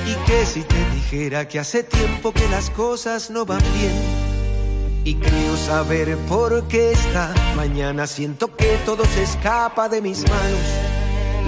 ¿Y 0.07 0.15
qué 0.27 0.47
si 0.47 0.63
te 0.63 0.91
dijera 0.95 1.49
que 1.49 1.59
hace 1.59 1.83
tiempo 1.83 2.33
que 2.33 2.49
las 2.49 2.71
cosas 2.71 3.31
no 3.31 3.45
van 3.45 3.63
bien? 3.75 4.20
Y 5.05 5.15
creo 5.15 5.57
saber 5.57 6.17
por 6.29 6.69
qué 6.69 6.93
esta 6.93 7.33
mañana 7.57 8.07
siento 8.07 8.55
que 8.55 8.77
todo 8.85 9.05
se 9.07 9.23
escapa 9.23 9.89
de 9.89 10.03
mis 10.03 10.29
manos. 10.29 10.61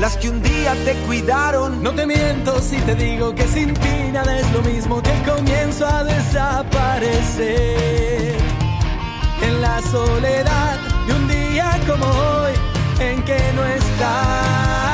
Las 0.01 0.17
que 0.17 0.31
un 0.31 0.43
día 0.43 0.75
te 0.85 0.95
cuidaron. 1.07 1.83
No 1.83 1.93
te 1.93 2.07
miento 2.07 2.59
si 2.61 2.79
te 2.79 2.95
digo 2.95 3.35
que 3.35 3.47
sin 3.47 3.75
ti 3.75 4.11
nada 4.13 4.39
es 4.39 4.51
lo 4.53 4.63
mismo 4.63 5.03
que 5.03 5.13
comienzo 5.31 5.87
a 5.87 6.03
desaparecer. 6.05 8.37
En 9.43 9.61
la 9.61 9.83
soledad 9.83 10.79
de 11.07 11.15
un 11.15 11.29
día 11.29 11.79
como 11.87 12.07
hoy 12.07 12.55
en 13.01 13.23
que 13.23 13.39
no 13.55 13.67
estás. 13.67 14.92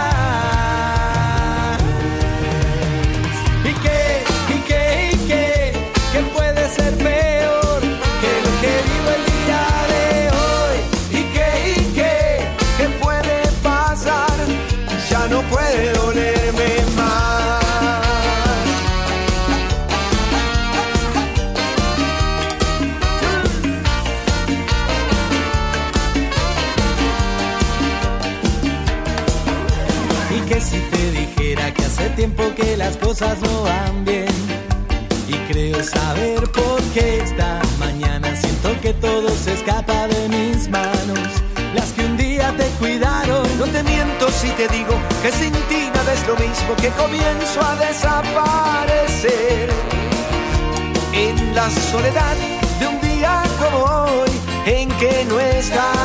Cosas 33.09 33.38
no 33.40 33.62
van 33.62 34.04
bien. 34.04 34.26
Y 35.28 35.34
creo 35.50 35.82
saber 35.82 36.40
por 36.52 36.80
qué 36.94 37.20
esta 37.22 37.61
mañana 37.78 38.34
siento 38.36 38.70
que 38.80 38.92
todo 38.94 39.28
se 39.30 39.54
escapa 39.54 40.06
de 40.09 40.28
mis 40.28 40.68
manos. 40.68 41.28
Las 41.74 41.92
que 41.92 42.04
un 42.04 42.16
día 42.16 42.54
te 42.56 42.66
cuidaron. 42.78 43.46
No 43.59 43.64
te 43.66 43.82
miento 43.82 44.30
si 44.30 44.48
te 44.50 44.68
digo 44.68 44.94
que 45.22 45.30
sin 45.32 45.52
ti 45.68 45.90
nada 45.94 46.12
es 46.12 46.26
lo 46.26 46.34
mismo, 46.36 46.76
que 46.76 46.90
comienzo 46.90 47.61
a 47.62 47.74
desaparecer. 47.76 49.70
En 51.12 51.54
la 51.54 51.70
soledad 51.70 52.36
de 52.78 52.86
un 52.86 53.00
día 53.00 53.42
como 53.59 53.84
hoy, 53.84 54.30
en 54.66 54.88
que 54.98 55.24
no 55.28 55.40
estás. 55.40 55.97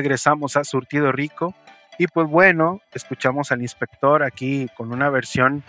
Regresamos 0.00 0.56
a 0.56 0.64
Surtido 0.64 1.12
Rico. 1.12 1.54
Y 1.98 2.06
pues 2.06 2.26
bueno, 2.26 2.80
escuchamos 2.94 3.52
al 3.52 3.60
inspector 3.60 4.22
aquí 4.22 4.66
con 4.74 4.92
una 4.92 5.10
versión 5.10 5.62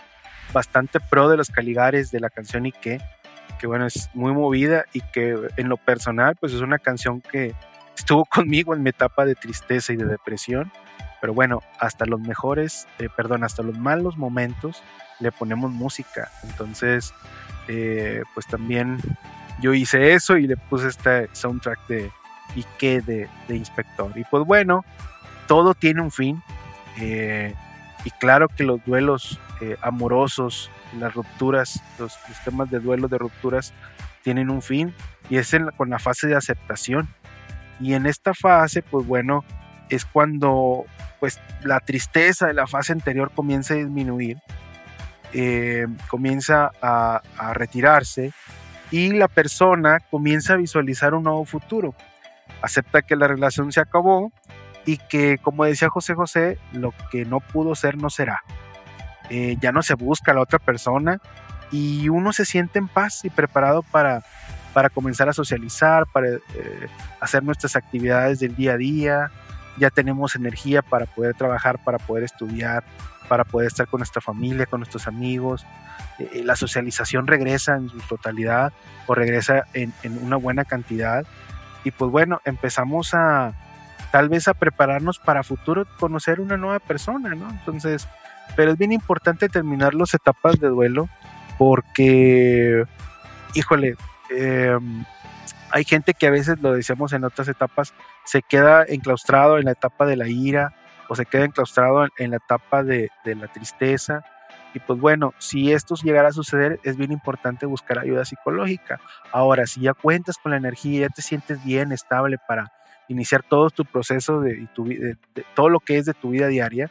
bastante 0.54 1.00
pro 1.00 1.28
de 1.28 1.36
los 1.36 1.50
Caligares 1.50 2.10
de 2.10 2.20
la 2.20 2.30
canción 2.30 2.64
Ike, 2.64 2.98
que 3.58 3.66
bueno, 3.66 3.86
es 3.86 4.08
muy 4.14 4.32
movida 4.32 4.86
y 4.94 5.02
que 5.02 5.36
en 5.58 5.68
lo 5.68 5.76
personal 5.76 6.36
pues 6.40 6.54
es 6.54 6.62
una 6.62 6.78
canción 6.78 7.20
que 7.20 7.54
estuvo 7.96 8.24
conmigo 8.36 8.74
en 8.74 8.82
mi 8.82 8.90
etapa 8.90 9.26
de 9.26 9.34
tristeza 9.34 9.92
y 9.92 9.96
de 9.96 10.06
depresión, 10.06 10.72
pero 11.20 11.34
bueno, 11.34 11.60
hasta 11.78 12.06
los 12.06 12.20
mejores, 12.20 12.88
eh, 12.98 13.08
perdón, 13.14 13.44
hasta 13.44 13.62
los 13.62 13.78
malos 13.78 14.16
momentos 14.16 14.82
le 15.20 15.30
ponemos 15.30 15.70
música, 15.70 16.30
entonces 16.44 17.12
eh, 17.68 18.22
pues 18.34 18.46
también 18.46 18.98
yo 19.60 19.74
hice 19.74 20.14
eso 20.14 20.38
y 20.38 20.46
le 20.46 20.56
puse 20.56 20.88
este 20.88 21.28
soundtrack 21.32 21.86
de 21.88 22.10
y 22.54 22.64
qué 22.78 23.00
de, 23.00 23.28
inspector. 23.48 24.12
Y 24.16 24.24
pues 24.24 24.44
bueno, 24.44 24.84
todo 25.46 25.74
tiene 25.74 26.02
un 26.02 26.10
fin. 26.10 26.42
Eh, 26.98 27.54
y 28.04 28.10
claro 28.10 28.48
que 28.48 28.64
los 28.64 28.84
duelos 28.84 29.38
eh, 29.60 29.76
amorosos, 29.80 30.70
las 30.98 31.14
rupturas, 31.14 31.82
los, 31.98 32.18
temas 32.44 32.70
de 32.70 32.80
duelo 32.80 33.08
de 33.08 33.18
rupturas 33.18 33.72
tienen 34.22 34.50
un 34.50 34.62
fin 34.62 34.94
y 35.30 35.36
es 35.36 35.54
con 35.76 35.90
la 35.90 35.98
fase 35.98 36.26
de 36.26 36.36
aceptación. 36.36 37.08
Y 37.80 37.94
en 37.94 38.06
esta 38.06 38.34
fase, 38.34 38.82
pues 38.82 39.06
bueno, 39.06 39.44
es 39.88 40.04
cuando 40.04 40.84
pues 41.20 41.40
la 41.62 41.80
tristeza 41.80 42.46
de 42.46 42.54
la 42.54 42.66
fase 42.66 42.92
anterior 42.92 43.30
comienza 43.34 43.74
a 43.74 43.78
disminuir, 43.78 44.38
eh, 45.32 45.86
comienza 46.08 46.70
a 46.80 47.22
retirarse 47.54 48.32
y 48.90 49.12
la 49.12 49.28
persona 49.28 50.00
comienza 50.10 50.54
a 50.54 50.56
visualizar 50.56 51.14
un 51.14 51.24
nuevo 51.24 51.44
futuro 51.44 51.94
acepta 52.62 53.02
que 53.02 53.16
la 53.16 53.28
relación 53.28 53.72
se 53.72 53.80
acabó 53.80 54.32
y 54.86 54.96
que, 54.96 55.38
como 55.38 55.64
decía 55.64 55.88
José 55.88 56.14
José, 56.14 56.58
lo 56.72 56.94
que 57.10 57.24
no 57.24 57.40
pudo 57.40 57.74
ser 57.74 57.96
no 57.96 58.10
será. 58.10 58.42
Eh, 59.30 59.56
ya 59.60 59.72
no 59.72 59.82
se 59.82 59.94
busca 59.94 60.32
a 60.32 60.34
la 60.34 60.40
otra 60.40 60.58
persona 60.58 61.20
y 61.70 62.08
uno 62.08 62.32
se 62.32 62.44
siente 62.44 62.78
en 62.78 62.88
paz 62.88 63.24
y 63.24 63.30
preparado 63.30 63.82
para, 63.82 64.22
para 64.74 64.90
comenzar 64.90 65.28
a 65.28 65.32
socializar, 65.32 66.06
para 66.12 66.28
eh, 66.28 66.40
hacer 67.20 67.42
nuestras 67.42 67.76
actividades 67.76 68.40
del 68.40 68.54
día 68.56 68.72
a 68.72 68.76
día. 68.76 69.30
Ya 69.78 69.90
tenemos 69.90 70.34
energía 70.34 70.82
para 70.82 71.06
poder 71.06 71.34
trabajar, 71.34 71.82
para 71.82 71.98
poder 71.98 72.24
estudiar, 72.24 72.84
para 73.28 73.44
poder 73.44 73.68
estar 73.68 73.86
con 73.86 73.98
nuestra 73.98 74.20
familia, 74.20 74.66
con 74.66 74.80
nuestros 74.80 75.06
amigos. 75.06 75.64
Eh, 76.18 76.42
la 76.44 76.56
socialización 76.56 77.26
regresa 77.26 77.76
en 77.76 77.88
su 77.88 77.98
totalidad 78.00 78.72
o 79.06 79.14
regresa 79.14 79.64
en, 79.72 79.94
en 80.02 80.22
una 80.22 80.36
buena 80.36 80.64
cantidad 80.64 81.24
y 81.84 81.90
pues 81.90 82.10
bueno, 82.10 82.40
empezamos 82.44 83.14
a 83.14 83.52
tal 84.10 84.28
vez 84.28 84.46
a 84.46 84.54
prepararnos 84.54 85.18
para 85.18 85.42
futuro 85.42 85.86
conocer 85.98 86.40
una 86.40 86.56
nueva 86.56 86.78
persona, 86.78 87.34
¿no? 87.34 87.48
Entonces, 87.50 88.06
pero 88.56 88.72
es 88.72 88.78
bien 88.78 88.92
importante 88.92 89.48
terminar 89.48 89.94
las 89.94 90.12
etapas 90.14 90.60
de 90.60 90.68
duelo 90.68 91.08
porque, 91.58 92.84
híjole, 93.54 93.96
em, 94.30 95.04
hay 95.70 95.84
gente 95.84 96.12
que 96.12 96.26
a 96.26 96.30
veces, 96.30 96.60
lo 96.60 96.74
decíamos 96.74 97.14
en 97.14 97.24
otras 97.24 97.48
etapas, 97.48 97.94
se 98.24 98.42
queda 98.42 98.84
enclaustrado 98.86 99.58
en 99.58 99.64
la 99.64 99.72
etapa 99.72 100.04
de 100.04 100.16
la 100.16 100.28
ira 100.28 100.74
o 101.08 101.16
se 101.16 101.24
queda 101.24 101.44
enclaustrado 101.44 102.08
en, 102.18 102.30
la 102.32 102.36
etapa 102.36 102.82
de, 102.82 103.10
de 103.24 103.34
la 103.34 103.48
tristeza 103.48 104.22
y 104.74 104.80
pues 104.80 104.98
bueno, 104.98 105.34
si 105.38 105.72
esto 105.72 105.94
llegara 105.96 106.28
a 106.28 106.32
suceder, 106.32 106.80
es 106.82 106.96
bien 106.96 107.12
importante 107.12 107.66
buscar 107.66 107.98
ayuda 107.98 108.24
psicológica. 108.24 109.00
Ahora, 109.30 109.66
si 109.66 109.82
ya 109.82 109.94
cuentas 109.94 110.36
con 110.38 110.52
la 110.52 110.58
energía, 110.58 111.02
ya 111.02 111.08
te 111.08 111.22
sientes 111.22 111.62
bien, 111.64 111.92
estable 111.92 112.38
para 112.48 112.72
iniciar 113.08 113.42
todo 113.42 113.70
tu 113.70 113.84
proceso 113.84 114.40
de, 114.40 114.66
todo 115.54 115.68
lo 115.68 115.80
que 115.80 115.98
es 115.98 116.06
de 116.06 116.14
tu 116.14 116.30
vida 116.30 116.46
diaria, 116.46 116.90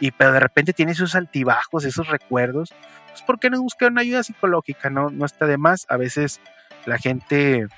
y 0.00 0.10
pero 0.10 0.32
de 0.32 0.40
repente 0.40 0.72
tienes 0.72 0.96
esos 0.96 1.14
altibajos, 1.14 1.84
esos 1.84 2.08
recuerdos, 2.08 2.74
pues 3.08 3.22
¿por 3.22 3.38
qué 3.38 3.50
no 3.50 3.60
buscar 3.62 3.90
una 3.90 4.00
ayuda 4.00 4.22
psicológica? 4.22 4.90
No, 4.90 5.10
no 5.10 5.26
está 5.26 5.46
de 5.46 5.58
más. 5.58 5.86
A 5.88 5.96
veces 5.96 6.40
la 6.86 6.98
gente 6.98 7.68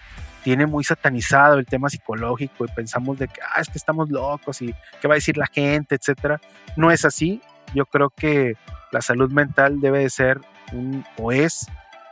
tiene 0.45 0.67
muy 0.67 0.85
satanizado 0.85 1.59
el 1.59 1.67
tema 1.67 1.91
psicológico 1.91 2.65
y 2.65 2.69
pensamos 2.69 3.19
de 3.19 3.29
que, 3.29 3.41
ah, 3.43 3.61
es 3.61 3.69
que 3.69 3.79
estamos 3.79 4.11
locos 4.11 4.63
y 4.63 4.75
qué 5.01 5.09
va 5.09 5.15
a 5.15 5.17
decir 5.17 5.37
la 5.37 5.47
gente, 5.47 5.97
etcétera. 5.97 6.41
No 6.77 6.91
es 6.91 7.05
así. 7.05 7.41
Yo 7.75 7.87
creo 7.87 8.11
que 8.11 8.55
la 8.95 9.03
salud 9.03 9.31
mental 9.33 9.81
debe 9.81 9.99
de 9.99 10.09
ser 10.09 10.41
un, 10.73 11.05
o 11.19 11.33
es 11.33 11.67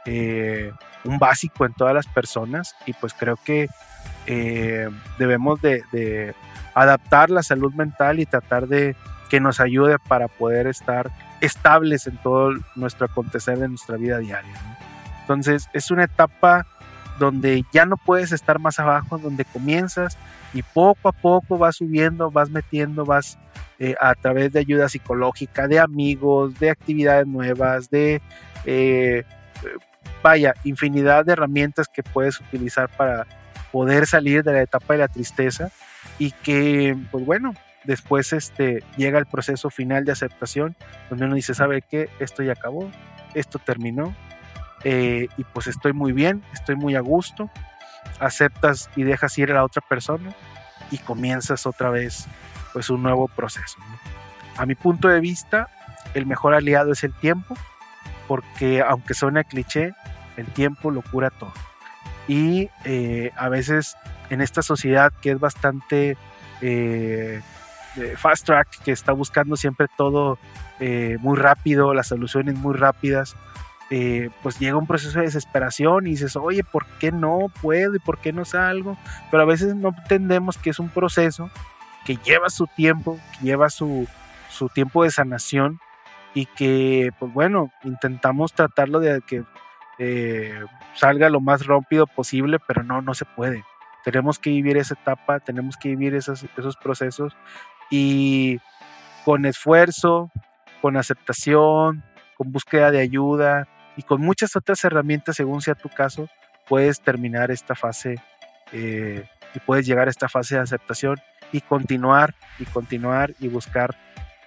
eh, 0.05 0.72
un 1.05 1.20
básico 1.20 1.64
en 1.64 1.72
todas 1.74 1.95
las 1.95 2.09
personas 2.09 2.74
y 2.87 2.93
pues 2.93 3.14
creo 3.14 3.37
que 3.37 3.68
eh, 4.26 4.91
debemos 5.16 5.62
de, 5.62 6.35
adaptar 6.74 7.30
la 7.30 7.45
salud 7.45 7.72
mental 7.74 8.18
y 8.18 8.26
tratar 8.26 8.66
de 8.66 8.97
que 9.30 9.39
nos 9.39 9.61
ayude 9.61 9.97
para 10.09 10.26
poder 10.26 10.66
estar 10.66 11.12
estables 11.41 12.09
en 12.09 12.16
todo 12.16 12.51
nuestro 12.74 13.07
acontecer 13.07 13.59
de 13.59 13.68
nuestra 13.68 13.97
vida 13.97 14.18
diaria. 14.18 14.55
Entonces 15.20 15.68
es 15.72 15.93
una 15.93 16.05
etapa 16.05 16.66
donde 17.18 17.64
ya 17.72 17.86
no 17.86 17.96
puedes 17.96 18.32
estar 18.32 18.58
más 18.58 18.78
abajo, 18.78 19.18
donde 19.18 19.44
comienzas 19.44 20.16
y 20.54 20.62
poco 20.62 21.08
a 21.08 21.12
poco 21.12 21.58
vas 21.58 21.76
subiendo, 21.76 22.30
vas 22.30 22.50
metiendo, 22.50 23.04
vas 23.04 23.38
eh, 23.78 23.94
a 24.00 24.14
través 24.14 24.52
de 24.52 24.60
ayuda 24.60 24.88
psicológica, 24.88 25.68
de 25.68 25.80
amigos, 25.80 26.58
de 26.58 26.70
actividades 26.70 27.26
nuevas, 27.26 27.90
de, 27.90 28.22
eh, 28.64 29.24
vaya, 30.22 30.54
infinidad 30.64 31.24
de 31.24 31.32
herramientas 31.32 31.88
que 31.88 32.02
puedes 32.02 32.40
utilizar 32.40 32.88
para 32.88 33.26
poder 33.70 34.06
salir 34.06 34.44
de 34.44 34.52
la 34.52 34.62
etapa 34.62 34.94
de 34.94 35.00
la 35.00 35.08
tristeza 35.08 35.70
y 36.18 36.30
que, 36.30 36.96
pues 37.10 37.24
bueno, 37.24 37.54
después 37.84 38.32
este, 38.32 38.84
llega 38.96 39.18
el 39.18 39.26
proceso 39.26 39.70
final 39.70 40.04
de 40.04 40.12
aceptación, 40.12 40.76
donde 41.10 41.24
uno 41.24 41.34
dice, 41.34 41.54
¿sabe 41.54 41.82
qué? 41.82 42.08
Esto 42.20 42.42
ya 42.42 42.52
acabó, 42.52 42.90
esto 43.34 43.58
terminó, 43.58 44.14
eh, 44.85 45.28
y 45.37 45.45
pues 45.45 45.66
estoy 45.66 45.93
muy 45.93 46.12
bien, 46.12 46.43
estoy 46.53 46.76
muy 46.76 46.97
a 46.97 47.01
gusto, 47.01 47.51
aceptas 48.20 48.91
y 48.97 49.05
dejas 49.05 49.37
ir 49.39 49.51
a 49.53 49.55
la 49.55 49.64
otra 49.64 49.83
persona 49.89 50.30
y 50.91 50.99
comienzas 50.99 51.66
otra 51.66 51.91
vez 51.91 52.26
pues 52.72 52.91
un 52.91 53.03
nuevo 53.03 53.28
proceso. 53.28 53.78
A 54.57 54.66
mi 54.66 54.74
punto 54.74 55.09
de 55.09 55.20
vista, 55.20 55.68
el 56.14 56.26
mejor 56.26 56.55
aliado 56.55 56.93
es 56.93 57.05
el 57.05 57.12
tiempo, 57.12 57.57
porque 58.26 58.83
aunque 58.83 59.14
suene 59.14 59.45
cliché, 59.45 59.93
el 60.37 60.47
tiempo 60.47 60.91
lo 60.91 61.03
cura 61.03 61.30
todo. 61.30 61.53
Y 62.28 62.70
eh, 62.85 63.30
a 63.37 63.49
veces 63.49 63.97
en 64.30 64.41
esta 64.41 64.62
sociedad 64.62 65.12
que 65.20 65.33
es 65.33 65.41
bastante 65.41 66.16
eh, 66.61 67.41
fast 68.16 68.47
track, 68.47 68.83
que 68.85 68.93
está 68.93 69.12
buscando 69.12 69.57
siempre 69.57 69.87
todo 69.97 70.39
muy 71.20 71.39
rápido, 71.39 71.95
las 71.95 72.09
soluciones 72.09 72.57
muy 72.57 72.74
rápidas, 72.74 73.37
eh, 73.95 74.30
pues 74.43 74.59
llega 74.59 74.78
un 74.78 74.86
proceso 74.86 75.18
de 75.18 75.26
desesperación 75.26 76.07
y 76.07 76.12
dices, 76.12 76.34
oye, 76.34 76.64
¿por 76.64 76.86
qué 76.99 77.12
no 77.12 77.53
puedo 77.61 77.95
y 77.95 77.99
por 77.99 78.20
qué 78.20 78.32
no 78.32 78.47
salgo? 78.47 78.97
Pero 79.30 79.43
a 79.43 79.47
veces 79.47 79.76
no 79.76 79.90
entendemos 79.90 80.57
que 80.57 80.70
es 80.70 80.78
un 80.78 80.88
proceso 80.88 81.51
que 82.07 82.16
lleva 82.16 82.49
su 82.49 82.66
tiempo, 82.68 83.18
que 83.32 83.45
lleva 83.45 83.68
su, 83.68 84.09
tiempo 84.72 85.05
de 85.05 85.11
sanación 85.11 85.78
y 86.32 86.47
que, 86.47 87.11
pues 87.18 87.34
bueno, 87.34 87.70
intentamos 87.84 88.55
tratarlo 88.55 88.99
de 88.99 89.20
que 89.20 89.45
eh, 89.99 90.64
salga 90.95 91.28
lo 91.28 91.40
más 91.43 91.66
rápido 91.66 92.07
posible, 92.07 92.61
pero 92.66 92.82
no, 92.82 93.03
no 93.03 93.12
se 93.12 93.26
puede. 93.26 93.62
Tenemos 94.05 94.38
que 94.38 94.49
vivir 94.49 94.78
esa 94.78 94.95
etapa, 94.95 95.38
tenemos 95.40 95.76
que 95.76 95.90
vivir 95.90 96.14
esos, 96.14 96.47
esos 96.57 96.78
procesos 96.78 97.36
y 97.90 98.59
con 99.26 99.45
esfuerzo, 99.45 100.30
con 100.80 100.97
aceptación, 100.97 102.03
con 102.38 102.53
búsqueda 102.53 102.90
de 102.90 103.03
ayuda, 103.03 103.68
y 103.97 104.03
con 104.03 104.20
muchas 104.20 104.57
otras 104.57 104.82
herramientas, 104.84 105.36
según 105.36 105.61
sea 105.61 105.74
tu 105.74 105.88
caso, 105.88 106.28
puedes 106.68 107.01
terminar 107.01 107.51
esta 107.51 107.74
fase 107.74 108.16
eh, 108.72 109.26
y 109.55 109.59
puedes 109.61 109.86
llegar 109.86 110.09
a 110.09 110.11
esta 110.11 110.28
fase 110.28 110.55
de 110.55 110.62
aceptación 110.62 111.20
y 111.53 111.61
continuar 111.61 112.34
y 112.59 112.64
continuar 112.64 113.34
y 113.40 113.49
buscar 113.49 113.95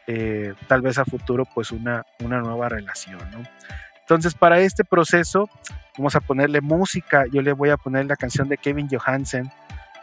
eh, 0.08 0.54
tal 0.68 0.82
vez 0.82 0.98
a 0.98 1.06
futuro 1.06 1.46
pues 1.46 1.72
una, 1.72 2.06
una 2.24 2.40
nueva 2.40 2.70
relación. 2.70 3.20
Entonces 4.00 4.34
para 4.34 4.60
este 4.60 4.84
proceso 4.84 5.50
vamos 5.98 6.16
a 6.16 6.20
ponerle 6.20 6.62
música, 6.62 7.26
yo 7.32 7.42
le 7.42 7.54
voy 7.54 7.70
a 7.70 7.78
poner 7.78 8.06
la 8.06 8.16
canción 8.16 8.50
de 8.50 8.58
Kevin 8.58 8.90
Johansen 8.90 9.52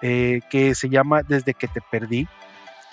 eh, 0.00 0.40
que 0.50 0.74
se 0.74 0.88
llama 0.88 1.22
Desde 1.22 1.54
que 1.54 1.68
te 1.68 1.80
perdí. 1.80 2.28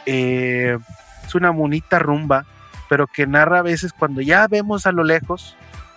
es 0.05 1.35
una 1.35 1.51
bonita 1.51 1.99
rumba, 1.99 2.45
pero 2.87 3.05
que 3.05 3.27
narra 3.27 3.59
a 3.59 3.63
veces 3.63 3.93
cuando 3.93 4.21
ya 4.21 4.47
vemos 4.47 4.87
a 4.87 4.91
lo 4.91 5.03
lejos, 5.03 5.55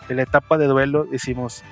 de 0.09 0.14
la 0.14 0.22
etapa 0.22 0.59
de 0.59 0.66
duelo, 0.66 1.05
decimos, 1.05 1.62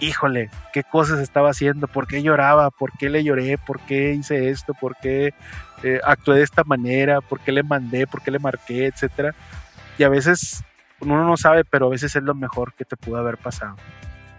híjole, 0.00 0.50
qué 0.72 0.84
cosas 0.84 1.20
estaba 1.20 1.50
haciendo, 1.50 1.88
por 1.88 2.06
qué 2.06 2.22
lloraba, 2.22 2.70
por 2.70 2.92
qué 2.92 3.08
le 3.08 3.24
lloré, 3.24 3.58
por 3.58 3.80
qué 3.80 4.12
hice 4.12 4.50
esto, 4.50 4.74
por 4.74 4.96
qué 4.96 5.34
eh, 5.82 6.00
actué 6.04 6.36
de 6.36 6.42
esta 6.42 6.64
manera, 6.64 7.20
por 7.20 7.40
qué 7.40 7.52
le 7.52 7.62
mandé, 7.62 8.06
por 8.06 8.22
qué 8.22 8.30
le 8.30 8.38
marqué, 8.38 8.86
etcétera. 8.86 9.34
Y 9.98 10.04
a 10.04 10.08
veces 10.08 10.62
uno 11.00 11.24
no 11.24 11.36
sabe, 11.36 11.64
pero 11.64 11.86
a 11.86 11.90
veces 11.90 12.14
es 12.16 12.22
lo 12.22 12.34
mejor 12.34 12.74
que 12.74 12.84
te 12.84 12.96
pudo 12.96 13.18
haber 13.18 13.38
pasado. 13.38 13.76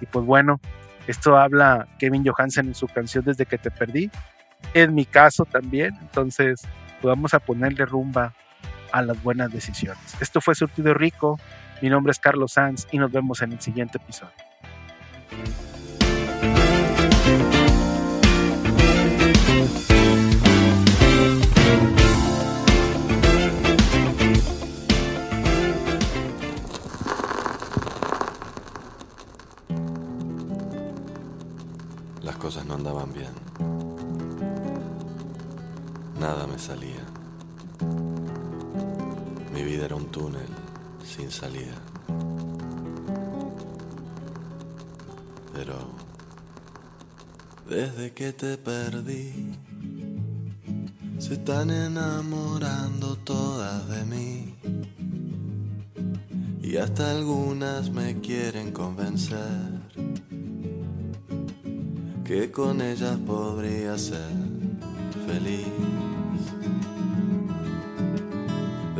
Y 0.01 0.05
pues 0.05 0.25
bueno, 0.25 0.59
esto 1.07 1.37
habla 1.37 1.87
Kevin 1.97 2.25
Johansen 2.25 2.67
en 2.67 2.75
su 2.75 2.87
canción 2.87 3.25
Desde 3.25 3.45
que 3.45 3.57
te 3.57 3.71
perdí. 3.71 4.11
En 4.73 4.93
mi 4.93 5.05
caso 5.05 5.45
también, 5.45 5.95
entonces 6.01 6.61
pues 7.01 7.09
vamos 7.09 7.33
a 7.33 7.39
ponerle 7.39 7.85
rumba 7.85 8.33
a 8.91 9.01
las 9.01 9.21
buenas 9.23 9.51
decisiones. 9.51 10.17
Esto 10.19 10.41
fue 10.41 10.55
Surtido 10.55 10.93
Rico. 10.93 11.39
Mi 11.81 11.87
nombre 11.89 12.11
es 12.11 12.19
Carlos 12.19 12.53
Sanz 12.53 12.87
y 12.91 12.97
nos 12.97 13.09
vemos 13.09 13.41
en 13.41 13.53
el 13.53 13.61
siguiente 13.61 13.97
episodio. 13.97 14.33
Las 32.21 32.35
cosas 32.35 32.65
no 32.65 32.73
andaban 32.73 33.13
bien. 33.13 33.31
Nada 36.19 36.45
me 36.45 36.59
salía. 36.59 37.05
Mi 39.53 39.63
vida 39.63 39.85
era 39.85 39.95
un 39.95 40.11
túnel 40.11 40.68
sin 41.03 41.31
salida. 41.31 41.75
Pero 45.53 45.75
desde 47.67 48.11
que 48.13 48.33
te 48.33 48.57
perdí, 48.57 49.51
se 51.19 51.33
están 51.33 51.69
enamorando 51.69 53.17
todas 53.17 53.87
de 53.89 54.05
mí. 54.05 54.55
Y 56.61 56.77
hasta 56.77 57.11
algunas 57.11 57.89
me 57.89 58.19
quieren 58.21 58.71
convencer 58.71 59.79
que 62.23 62.51
con 62.51 62.79
ellas 62.81 63.17
podría 63.25 63.97
ser 63.97 64.31
feliz. 65.25 66.08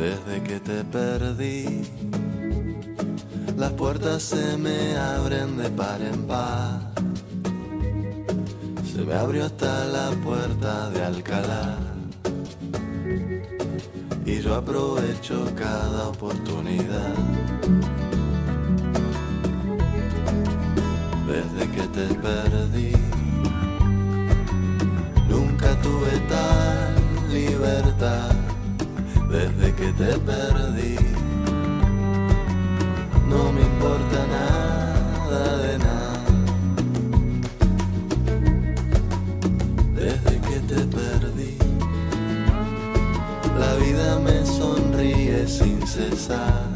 Desde 0.00 0.42
que 0.42 0.58
te 0.60 0.82
perdí, 0.82 1.82
las 3.58 3.70
puertas 3.72 4.22
se 4.22 4.56
me 4.56 4.96
abren 4.96 5.58
de 5.58 5.68
par 5.68 6.00
en 6.00 6.26
par. 6.26 6.92
Se 8.90 9.04
me 9.04 9.12
abrió 9.12 9.44
hasta 9.44 9.84
la 9.84 10.10
puerta 10.24 10.88
de 10.88 11.04
Alcalá. 11.04 11.76
Y 14.24 14.40
yo 14.40 14.54
aprovecho 14.54 15.44
cada 15.54 16.08
oportunidad. 16.08 17.14
Desde 21.28 21.70
que 21.74 21.82
te 21.88 22.14
perdí, 22.14 23.09
desde 29.30 29.72
que 29.74 29.92
te 29.92 30.18
perdí. 30.18 30.96
No 33.28 33.52
me 33.52 33.60
importa 33.60 34.18
nada 34.36 35.56
de 35.58 35.78
nada. 35.78 36.24
Desde 39.94 40.40
que 40.40 40.58
te 40.70 40.80
perdí, 40.98 41.56
la 43.58 43.74
vida 43.76 44.18
me 44.18 44.44
sonríe 44.44 45.46
sin 45.46 45.86
cesar. 45.86 46.68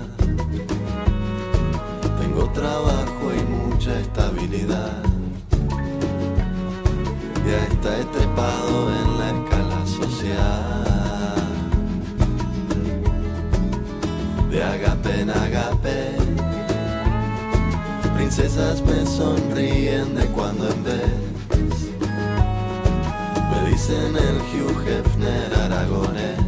Tengo 2.20 2.48
trabajo 2.50 3.24
y 3.36 3.42
mucha 3.52 3.98
estabilidad. 3.98 5.02
Ya 7.46 7.58
está 7.72 7.98
estrepado 7.98 8.90
en 9.00 9.18
la 9.18 9.30
escala 9.30 9.86
social. 9.86 10.83
De 14.54 14.62
agape 14.62 15.20
en 15.20 15.30
agape. 15.30 16.16
Princesas 18.14 18.80
me 18.82 19.04
sonríen 19.04 20.14
de 20.14 20.26
cuando 20.26 20.70
en 20.70 20.84
vez. 20.84 21.74
Me 23.50 23.70
dicen 23.70 24.16
el 24.16 24.36
Hugh 24.50 24.86
Hefner 24.86 25.52
aragonés. 25.54 26.43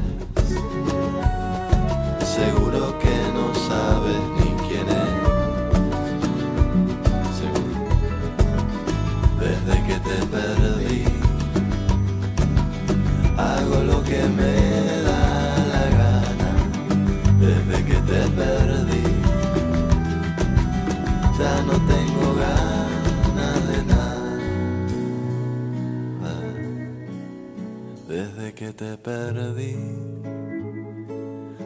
Que 28.57 28.73
te 28.73 28.97
perdí. 28.97 29.77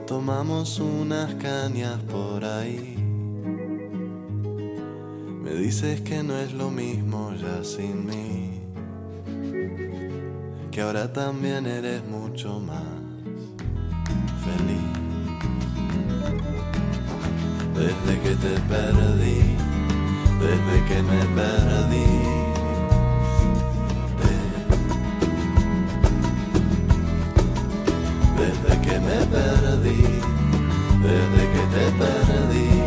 Tomamos 0.08 0.80
unas 0.80 1.32
cañas 1.36 2.00
por 2.10 2.44
ahí. 2.44 2.96
Me 5.40 5.52
dices 5.52 6.00
que 6.00 6.24
no 6.24 6.36
es 6.36 6.52
lo 6.52 6.68
mismo 6.68 7.32
ya 7.40 7.62
sin 7.62 8.06
mí. 8.06 8.60
Que 10.72 10.80
ahora 10.80 11.12
también 11.12 11.64
eres 11.64 12.02
mucho 12.08 12.58
más 12.58 12.82
feliz. 14.44 14.90
Desde 17.76 18.20
que 18.20 18.34
te 18.34 18.54
perdí, 18.68 19.42
desde 20.40 20.76
que 20.88 21.02
me 21.04 21.24
perdí. 21.36 22.39
Desde 28.40 28.80
que 28.80 28.98
me 29.00 29.18
perdí, 29.26 30.02
desde 31.02 31.42
que 31.52 31.62
te 31.74 31.84
perdí. 31.98 32.79